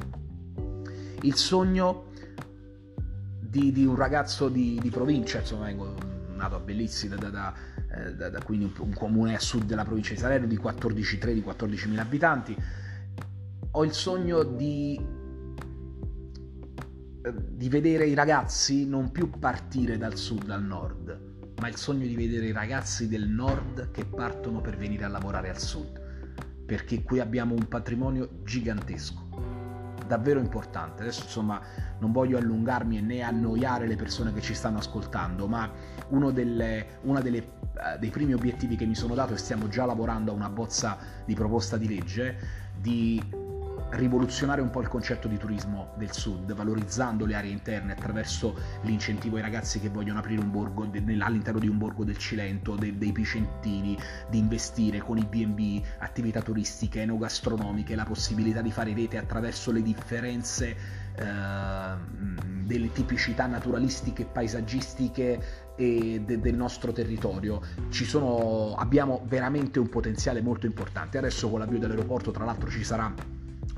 Il 1.21 1.35
sogno 1.35 2.05
di, 3.39 3.71
di 3.71 3.85
un 3.85 3.95
ragazzo 3.95 4.47
di, 4.47 4.79
di 4.81 4.89
provincia, 4.89 5.39
insomma, 5.39 5.65
vengo 5.65 6.18
nato 6.39 6.55
a 6.55 6.59
Bellizzi, 6.59 7.07
da, 7.07 7.15
da, 7.15 7.53
eh, 7.91 8.15
da, 8.15 8.29
da 8.29 8.41
quindi 8.41 8.65
un, 8.65 8.71
un, 8.87 8.93
comune 8.93 9.35
a 9.35 9.39
sud 9.39 9.63
della 9.63 9.83
provincia 9.83 10.13
di 10.13 10.19
Salerno 10.19 10.47
di 10.47 10.57
14.3 10.57 11.33
di 11.33 11.43
14.000 11.45 11.97
abitanti. 11.99 12.57
Ho 13.71 13.83
il 13.83 13.93
sogno 13.93 14.43
di, 14.43 14.99
eh, 17.21 17.33
di 17.49 17.69
vedere 17.69 18.07
i 18.07 18.13
ragazzi 18.15 18.87
non 18.87 19.11
più 19.11 19.29
partire 19.29 19.97
dal 19.97 20.17
sud 20.17 20.49
al 20.49 20.63
nord, 20.63 21.27
ma 21.59 21.67
il 21.67 21.75
sogno 21.75 22.07
di 22.07 22.15
vedere 22.15 22.47
i 22.47 22.51
ragazzi 22.51 23.07
del 23.07 23.27
nord 23.27 23.91
che 23.91 24.05
partono 24.05 24.61
per 24.61 24.77
venire 24.77 25.05
a 25.05 25.09
lavorare 25.09 25.49
al 25.49 25.59
sud, 25.59 26.01
perché 26.65 27.03
qui 27.03 27.19
abbiamo 27.19 27.53
un 27.53 27.67
patrimonio 27.67 28.41
gigantesco 28.43 29.28
davvero 30.09 30.39
importante. 30.39 31.03
Adesso 31.03 31.23
insomma 31.23 31.61
non 31.99 32.11
voglio 32.11 32.37
allungarmi 32.37 32.99
né 32.99 33.21
annoiare 33.21 33.85
le 33.85 33.95
persone 33.95 34.33
che 34.33 34.41
ci 34.41 34.55
stanno 34.55 34.79
ascoltando, 34.79 35.47
ma 35.47 35.69
uno 36.09 36.31
delle, 36.31 36.99
una 37.03 37.21
delle, 37.21 37.37
uh, 37.37 37.99
dei 37.99 38.09
primi 38.09 38.33
obiettivi 38.33 38.75
che 38.75 38.85
mi 38.85 38.95
sono 38.95 39.13
dato 39.13 39.33
e 39.33 39.37
stiamo 39.37 39.67
già 39.67 39.85
lavorando 39.85 40.31
a 40.31 40.33
una 40.33 40.49
bozza 40.49 40.97
di 41.23 41.35
proposta 41.35 41.77
di 41.77 41.87
legge 41.87 42.37
di 42.75 43.38
rivoluzionare 43.91 44.61
un 44.61 44.69
po' 44.69 44.81
il 44.81 44.87
concetto 44.87 45.27
di 45.27 45.37
turismo 45.37 45.93
del 45.97 46.11
sud, 46.11 46.53
valorizzando 46.53 47.25
le 47.25 47.35
aree 47.35 47.51
interne 47.51 47.93
attraverso 47.93 48.55
l'incentivo 48.83 49.37
ai 49.37 49.41
ragazzi 49.41 49.79
che 49.79 49.89
vogliono 49.89 50.19
aprire 50.19 50.41
un 50.41 50.51
borgo 50.51 50.83
all'interno 50.83 51.59
di 51.59 51.67
un 51.67 51.77
borgo 51.77 52.03
del 52.03 52.17
Cilento, 52.17 52.75
dei, 52.75 52.97
dei 52.97 53.11
Picentini, 53.11 53.97
di 54.29 54.37
investire 54.37 54.99
con 54.99 55.17
i 55.17 55.25
B&B, 55.25 55.81
attività 55.99 56.41
turistiche, 56.41 57.01
enogastronomiche, 57.01 57.95
la 57.95 58.05
possibilità 58.05 58.61
di 58.61 58.71
fare 58.71 58.93
rete 58.93 59.17
attraverso 59.17 59.71
le 59.71 59.81
differenze 59.81 60.75
eh, 61.15 61.25
delle 62.63 62.91
tipicità 62.91 63.47
naturalistiche 63.47 64.23
e 64.23 64.25
paesaggistiche 64.25 65.67
de, 65.75 66.39
del 66.39 66.55
nostro 66.55 66.91
territorio. 66.91 67.61
Sono, 67.89 68.75
abbiamo 68.75 69.23
veramente 69.25 69.79
un 69.79 69.89
potenziale 69.89 70.41
molto 70.41 70.65
importante. 70.65 71.17
Adesso 71.17 71.49
con 71.49 71.59
l'avvio 71.59 71.79
dell'aeroporto, 71.79 72.31
tra 72.31 72.45
l'altro, 72.45 72.69
ci 72.69 72.83
sarà 72.83 73.13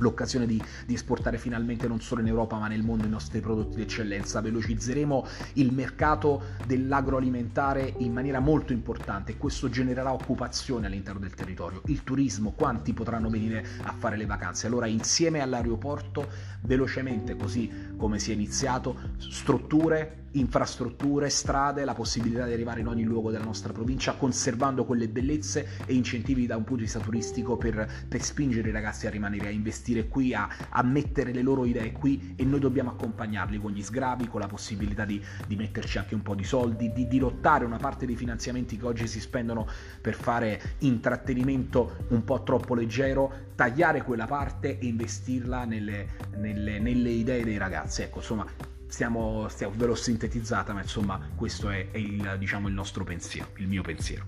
l'occasione 0.02 0.46
di, 0.46 0.62
di, 0.86 0.94
esportare 0.94 1.38
finalmente 1.38 1.88
non 1.88 2.02
solo 2.02 2.22
in 2.22 2.28
Europa 2.28 2.58
ma 2.58 2.68
nel 2.68 2.84
mondo 2.84 3.06
i 3.06 3.10
nostri 3.10 3.40
prodotti 3.40 3.78
di 3.78 3.84
eccellenza. 3.84 4.42
Velocizzeremo 4.42 5.26
il 5.54 5.72
mercato 5.72 6.44
dell'agroalimentare 6.66 7.94
in 7.98 8.12
maniera 8.12 8.40
molto 8.40 8.74
importante 8.74 9.32
e 9.32 9.38
questo 9.38 9.70
genererà 9.70 10.12
occupazione 10.12 10.88
all'interno 10.88 11.20
del 11.20 11.34
territorio. 11.34 11.82
Il 11.86 12.04
turismo, 12.04 12.52
quanti 12.52 12.94
potranno 12.94 13.30
venire 13.30 13.66
a 13.84 13.94
fare 13.94 14.18
le 14.18 14.26
vacanze? 14.26 14.68
Allora 14.68 14.88
insieme 14.88 15.42
all'aeroporto, 15.42 16.28
velocemente 16.62 17.36
così 17.36 17.70
come 18.02 18.18
si 18.18 18.32
è 18.32 18.34
iniziato, 18.34 18.96
strutture 19.20 20.22
infrastrutture, 20.32 21.30
strade, 21.30 21.84
la 21.84 21.94
possibilità 21.94 22.46
di 22.46 22.54
arrivare 22.54 22.82
in 22.82 22.88
ogni 22.88 23.04
luogo 23.04 23.32
della 23.32 23.44
nostra 23.44 23.74
provincia, 23.74 24.14
conservando 24.14 24.86
quelle 24.86 25.10
bellezze 25.10 25.68
e 25.86 25.94
incentivi 25.94 26.46
da 26.46 26.56
un 26.56 26.64
punto 26.64 26.78
di 26.78 26.84
vista 26.84 27.00
turistico 27.00 27.58
per, 27.58 27.88
per 28.08 28.22
spingere 28.22 28.70
i 28.70 28.72
ragazzi 28.72 29.08
a 29.08 29.10
rimanere, 29.10 29.48
a 29.48 29.52
investire 29.52 30.08
qui, 30.08 30.34
a, 30.34 30.48
a, 30.70 30.84
mettere 30.84 31.34
le 31.34 31.42
loro 31.42 31.66
idee 31.66 31.92
qui 31.92 32.34
e 32.36 32.46
noi 32.46 32.60
dobbiamo 32.60 32.92
accompagnarli 32.92 33.60
con 33.60 33.72
gli 33.72 33.84
sgravi, 33.84 34.28
con 34.28 34.40
la 34.40 34.48
possibilità 34.48 35.06
di, 35.06 35.22
di 35.48 35.56
metterci 35.56 35.98
anche 35.98 36.16
un 36.16 36.22
po' 36.22 36.36
di 36.36 36.44
soldi, 36.44 36.92
di 36.94 37.08
dirottare 37.08 37.66
una 37.66 37.78
parte 37.78 38.06
dei 38.06 38.16
finanziamenti 38.16 38.78
che 38.78 38.86
oggi 38.86 39.08
si 39.08 39.20
spendono 39.20 39.68
per 40.00 40.16
fare 40.16 40.76
intrattenimento 40.80 42.06
un 42.10 42.24
po' 42.24 42.44
troppo 42.44 42.74
leggero, 42.74 43.50
tagliare 43.56 44.02
quella 44.02 44.26
parte 44.26 44.80
e 44.80 44.86
investirla 44.86 45.66
nelle, 45.66 46.08
nelle, 46.38 46.80
nelle 46.80 47.10
idee 47.10 47.44
dei 47.44 47.58
ragazzi. 47.58 47.91
Ecco, 48.00 48.20
insomma, 48.20 48.46
stiamo, 48.88 49.48
stiamo 49.50 49.74
ve 49.76 49.86
l'ho 49.86 49.96
sintetizzata, 49.96 50.74
ma 50.74 50.82
insomma 50.82 51.20
questo 51.36 51.70
è, 51.70 51.90
è 51.92 51.98
il, 51.98 52.36
diciamo, 52.38 52.68
il 52.68 52.74
nostro 52.74 53.04
pensiero, 53.04 53.50
il 53.58 53.68
mio 53.68 53.82
pensiero. 53.82 54.26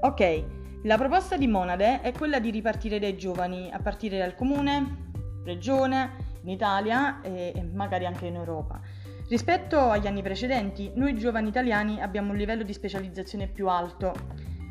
Ok, 0.00 0.44
la 0.82 0.96
proposta 0.96 1.36
di 1.36 1.46
Monade 1.46 2.00
è 2.00 2.12
quella 2.12 2.38
di 2.38 2.50
ripartire 2.50 2.98
dai 2.98 3.16
giovani, 3.16 3.70
a 3.72 3.78
partire 3.78 4.18
dal 4.18 4.34
comune, 4.34 5.10
regione, 5.44 6.24
in 6.42 6.50
Italia 6.50 7.20
e, 7.22 7.52
e 7.54 7.62
magari 7.62 8.06
anche 8.06 8.26
in 8.26 8.36
Europa. 8.36 8.80
Rispetto 9.28 9.78
agli 9.90 10.06
anni 10.06 10.22
precedenti, 10.22 10.92
noi 10.94 11.16
giovani 11.16 11.48
italiani 11.48 12.00
abbiamo 12.00 12.30
un 12.30 12.36
livello 12.36 12.62
di 12.62 12.72
specializzazione 12.72 13.48
più 13.48 13.68
alto. 13.68 14.12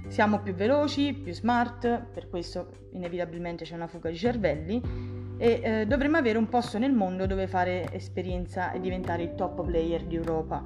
Siamo 0.07 0.39
più 0.39 0.53
veloci, 0.53 1.13
più 1.13 1.33
smart, 1.33 2.01
per 2.13 2.29
questo 2.29 2.87
inevitabilmente 2.93 3.65
c'è 3.65 3.75
una 3.75 3.87
fuga 3.87 4.09
di 4.09 4.17
cervelli 4.17 5.14
e 5.37 5.59
eh, 5.63 5.85
dovremmo 5.85 6.17
avere 6.17 6.37
un 6.37 6.47
posto 6.47 6.77
nel 6.77 6.93
mondo 6.93 7.25
dove 7.25 7.47
fare 7.47 7.91
esperienza 7.91 8.71
e 8.71 8.79
diventare 8.79 9.23
il 9.23 9.35
top 9.35 9.65
player 9.65 10.03
di 10.03 10.15
Europa. 10.15 10.63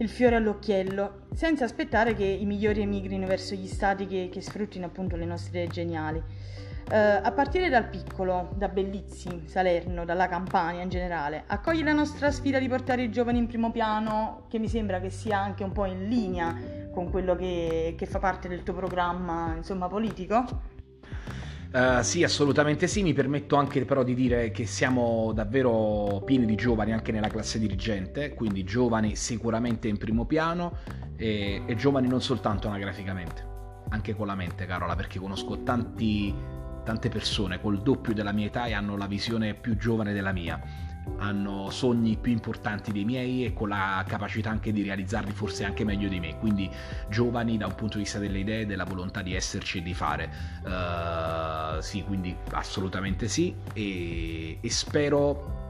Il 0.00 0.08
fiore 0.08 0.36
all'occhiello, 0.36 1.26
senza 1.34 1.64
aspettare 1.64 2.14
che 2.14 2.24
i 2.24 2.44
migliori 2.44 2.82
emigrino 2.82 3.26
verso 3.26 3.54
gli 3.54 3.66
stati 3.66 4.06
che, 4.06 4.28
che 4.30 4.40
sfruttino 4.40 4.86
appunto 4.86 5.16
le 5.16 5.24
nostre 5.24 5.66
geniali. 5.66 6.18
Uh, 6.88 7.20
a 7.22 7.32
partire 7.32 7.68
dal 7.68 7.88
piccolo, 7.88 8.54
da 8.56 8.68
Bellizzi, 8.68 9.42
Salerno, 9.44 10.06
dalla 10.06 10.26
Campania 10.26 10.82
in 10.82 10.88
generale, 10.88 11.42
accoglie 11.46 11.82
la 11.82 11.92
nostra 11.92 12.30
sfida 12.30 12.58
di 12.58 12.66
portare 12.66 13.02
i 13.02 13.10
giovani 13.10 13.38
in 13.38 13.46
primo 13.46 13.70
piano, 13.70 14.46
che 14.48 14.58
mi 14.58 14.68
sembra 14.68 14.98
che 14.98 15.10
sia 15.10 15.38
anche 15.38 15.64
un 15.64 15.72
po' 15.72 15.84
in 15.84 16.08
linea 16.08 16.56
con 16.90 17.10
quello 17.10 17.36
che, 17.36 17.94
che 17.98 18.06
fa 18.06 18.20
parte 18.20 18.48
del 18.48 18.62
tuo 18.62 18.72
programma, 18.72 19.52
insomma, 19.54 19.86
politico? 19.86 20.76
Uh, 21.70 22.00
sì, 22.00 22.24
assolutamente 22.24 22.86
sì, 22.86 23.02
mi 23.02 23.12
permetto 23.12 23.56
anche 23.56 23.84
però 23.84 24.02
di 24.02 24.14
dire 24.14 24.50
che 24.50 24.64
siamo 24.64 25.32
davvero 25.34 26.22
pieni 26.24 26.46
di 26.46 26.54
giovani 26.54 26.94
anche 26.94 27.12
nella 27.12 27.28
classe 27.28 27.58
dirigente, 27.58 28.32
quindi 28.32 28.64
giovani 28.64 29.14
sicuramente 29.16 29.86
in 29.86 29.98
primo 29.98 30.24
piano 30.24 30.78
e, 31.16 31.60
e 31.66 31.74
giovani 31.74 32.08
non 32.08 32.22
soltanto 32.22 32.68
anagraficamente, 32.68 33.46
anche 33.90 34.14
con 34.14 34.26
la 34.26 34.34
mente 34.34 34.64
Carola, 34.64 34.96
perché 34.96 35.18
conosco 35.18 35.62
tanti, 35.62 36.34
tante 36.84 37.10
persone 37.10 37.60
col 37.60 37.82
doppio 37.82 38.14
della 38.14 38.32
mia 38.32 38.46
età 38.46 38.64
e 38.64 38.72
hanno 38.72 38.96
la 38.96 39.06
visione 39.06 39.52
più 39.52 39.76
giovane 39.76 40.14
della 40.14 40.32
mia 40.32 40.58
hanno 41.18 41.70
sogni 41.70 42.16
più 42.16 42.32
importanti 42.32 42.92
dei 42.92 43.04
miei 43.04 43.44
e 43.44 43.52
con 43.52 43.68
la 43.68 44.04
capacità 44.06 44.50
anche 44.50 44.72
di 44.72 44.82
realizzarli 44.82 45.32
forse 45.32 45.64
anche 45.64 45.84
meglio 45.84 46.08
di 46.08 46.20
me, 46.20 46.38
quindi 46.38 46.70
giovani 47.08 47.56
da 47.56 47.66
un 47.66 47.74
punto 47.74 47.96
di 47.96 48.04
vista 48.04 48.18
delle 48.18 48.38
idee, 48.38 48.66
della 48.66 48.84
volontà 48.84 49.22
di 49.22 49.34
esserci 49.34 49.78
e 49.78 49.82
di 49.82 49.94
fare. 49.94 50.30
Uh, 50.64 51.80
sì, 51.80 52.02
quindi 52.02 52.36
assolutamente 52.50 53.28
sì 53.28 53.54
e, 53.72 54.58
e 54.60 54.70
spero 54.70 55.66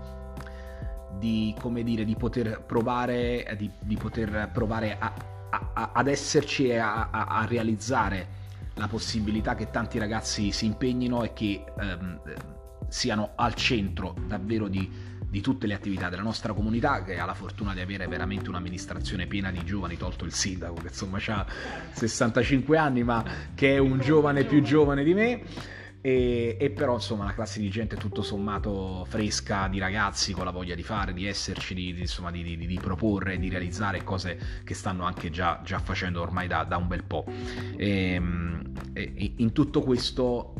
di, 1.18 1.54
come 1.60 1.82
dire, 1.82 2.04
di 2.04 2.14
poter 2.14 2.62
provare, 2.62 3.54
di, 3.58 3.70
di 3.80 3.96
poter 3.96 4.50
provare 4.52 4.96
a, 4.98 5.12
a, 5.50 5.90
ad 5.92 6.08
esserci 6.08 6.68
e 6.68 6.78
a, 6.78 7.10
a, 7.10 7.44
realizzare 7.46 8.36
la 8.74 8.86
possibilità 8.86 9.54
che 9.54 9.70
tanti 9.70 9.98
ragazzi 9.98 10.52
si 10.52 10.66
impegnino 10.66 11.24
e 11.24 11.32
che 11.32 11.64
um, 11.76 12.20
siano 12.88 13.32
al 13.34 13.54
centro 13.54 14.14
davvero 14.26 14.68
di 14.68 15.16
di 15.28 15.40
tutte 15.40 15.66
le 15.66 15.74
attività 15.74 16.08
della 16.08 16.22
nostra 16.22 16.52
comunità 16.52 17.02
che 17.04 17.18
ha 17.18 17.26
la 17.26 17.34
fortuna 17.34 17.74
di 17.74 17.80
avere 17.80 18.06
veramente 18.06 18.48
un'amministrazione 18.48 19.26
piena 19.26 19.50
di 19.50 19.62
giovani, 19.64 19.96
tolto 19.96 20.24
il 20.24 20.32
sindaco 20.32 20.74
che 20.74 20.88
insomma 20.88 21.18
ha 21.26 21.46
65 21.92 22.78
anni 22.78 23.02
ma 23.02 23.24
che 23.54 23.74
è 23.74 23.78
un 23.78 23.98
giovane 23.98 24.44
più 24.44 24.62
giovane 24.62 25.04
di 25.04 25.14
me. 25.14 25.42
E, 26.00 26.56
e, 26.60 26.70
però 26.70 26.94
insomma 26.94 27.24
la 27.24 27.34
classe 27.34 27.58
di 27.58 27.68
gente 27.70 27.96
tutto 27.96 28.22
sommato 28.22 29.04
fresca 29.08 29.66
di 29.66 29.80
ragazzi 29.80 30.32
con 30.32 30.44
la 30.44 30.52
voglia 30.52 30.76
di 30.76 30.84
fare, 30.84 31.12
di 31.12 31.26
esserci, 31.26 31.74
di, 31.74 31.92
di, 31.92 32.02
insomma, 32.02 32.30
di, 32.30 32.56
di 32.56 32.78
proporre, 32.80 33.36
di 33.36 33.48
realizzare 33.48 34.04
cose 34.04 34.62
che 34.62 34.74
stanno 34.74 35.02
anche 35.02 35.28
già, 35.30 35.60
già 35.64 35.80
facendo 35.80 36.22
ormai 36.22 36.46
da, 36.46 36.62
da, 36.62 36.76
un 36.76 36.86
bel 36.86 37.02
po'. 37.02 37.24
Ehm, 37.76 38.72
e, 38.92 39.12
e 39.16 39.32
in 39.38 39.52
tutto 39.52 39.82
questo 39.82 40.54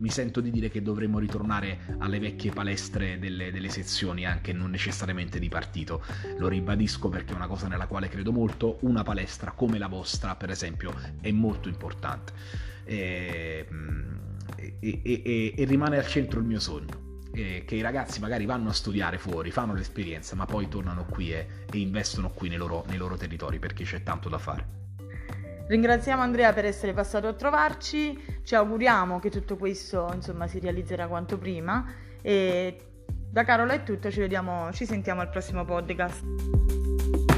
mi 0.00 0.08
sento 0.08 0.40
di 0.40 0.50
dire 0.50 0.70
che 0.70 0.82
dovremmo 0.82 1.18
ritornare 1.18 1.96
alle 1.98 2.18
vecchie 2.18 2.52
palestre 2.52 3.18
delle, 3.18 3.50
delle, 3.52 3.68
sezioni, 3.68 4.24
anche 4.24 4.52
non 4.52 4.70
necessariamente 4.70 5.38
di 5.38 5.48
partito. 5.48 6.02
Lo 6.38 6.48
ribadisco 6.48 7.08
perché 7.08 7.32
è 7.32 7.36
una 7.36 7.46
cosa 7.46 7.68
nella 7.68 7.86
quale 7.86 8.08
credo 8.08 8.32
molto. 8.32 8.78
Una 8.82 9.02
palestra 9.02 9.52
come 9.52 9.78
la 9.78 9.88
vostra, 9.88 10.36
per 10.36 10.50
esempio, 10.50 10.94
è 11.20 11.30
molto 11.30 11.68
importante. 11.68 12.32
E, 12.84 13.66
e, 14.80 15.00
e, 15.02 15.54
e 15.56 15.64
rimane 15.64 15.98
al 15.98 16.06
centro 16.06 16.40
il 16.40 16.46
mio 16.46 16.60
sogno. 16.60 17.08
che 17.30 17.64
i 17.68 17.82
ragazzi 17.82 18.20
magari 18.20 18.46
vanno 18.46 18.70
a 18.70 18.72
studiare 18.72 19.18
fuori, 19.18 19.50
fanno 19.50 19.74
l'esperienza, 19.74 20.34
ma 20.34 20.46
poi 20.46 20.68
tornano 20.68 21.04
qui 21.04 21.32
e, 21.32 21.46
investono 21.74 22.30
qui 22.30 22.48
nei 22.48 22.58
loro, 22.58 22.84
nei 22.88 22.96
loro 22.96 23.16
territori 23.16 23.58
perché 23.58 23.84
c'è 23.84 24.02
tanto 24.02 24.30
da 24.30 24.38
fare. 24.38 24.79
Ringraziamo 25.70 26.20
Andrea 26.20 26.52
per 26.52 26.64
essere 26.64 26.92
passato 26.92 27.28
a 27.28 27.32
trovarci, 27.32 28.40
ci 28.42 28.56
auguriamo 28.56 29.20
che 29.20 29.30
tutto 29.30 29.56
questo 29.56 30.10
insomma, 30.12 30.48
si 30.48 30.58
realizzerà 30.58 31.06
quanto 31.06 31.38
prima 31.38 31.86
e 32.20 32.76
da 33.06 33.44
Carola 33.44 33.74
è 33.74 33.84
tutto, 33.84 34.10
ci 34.10 34.18
vediamo, 34.18 34.72
ci 34.72 34.84
sentiamo 34.84 35.20
al 35.20 35.30
prossimo 35.30 35.64
podcast. 35.64 37.29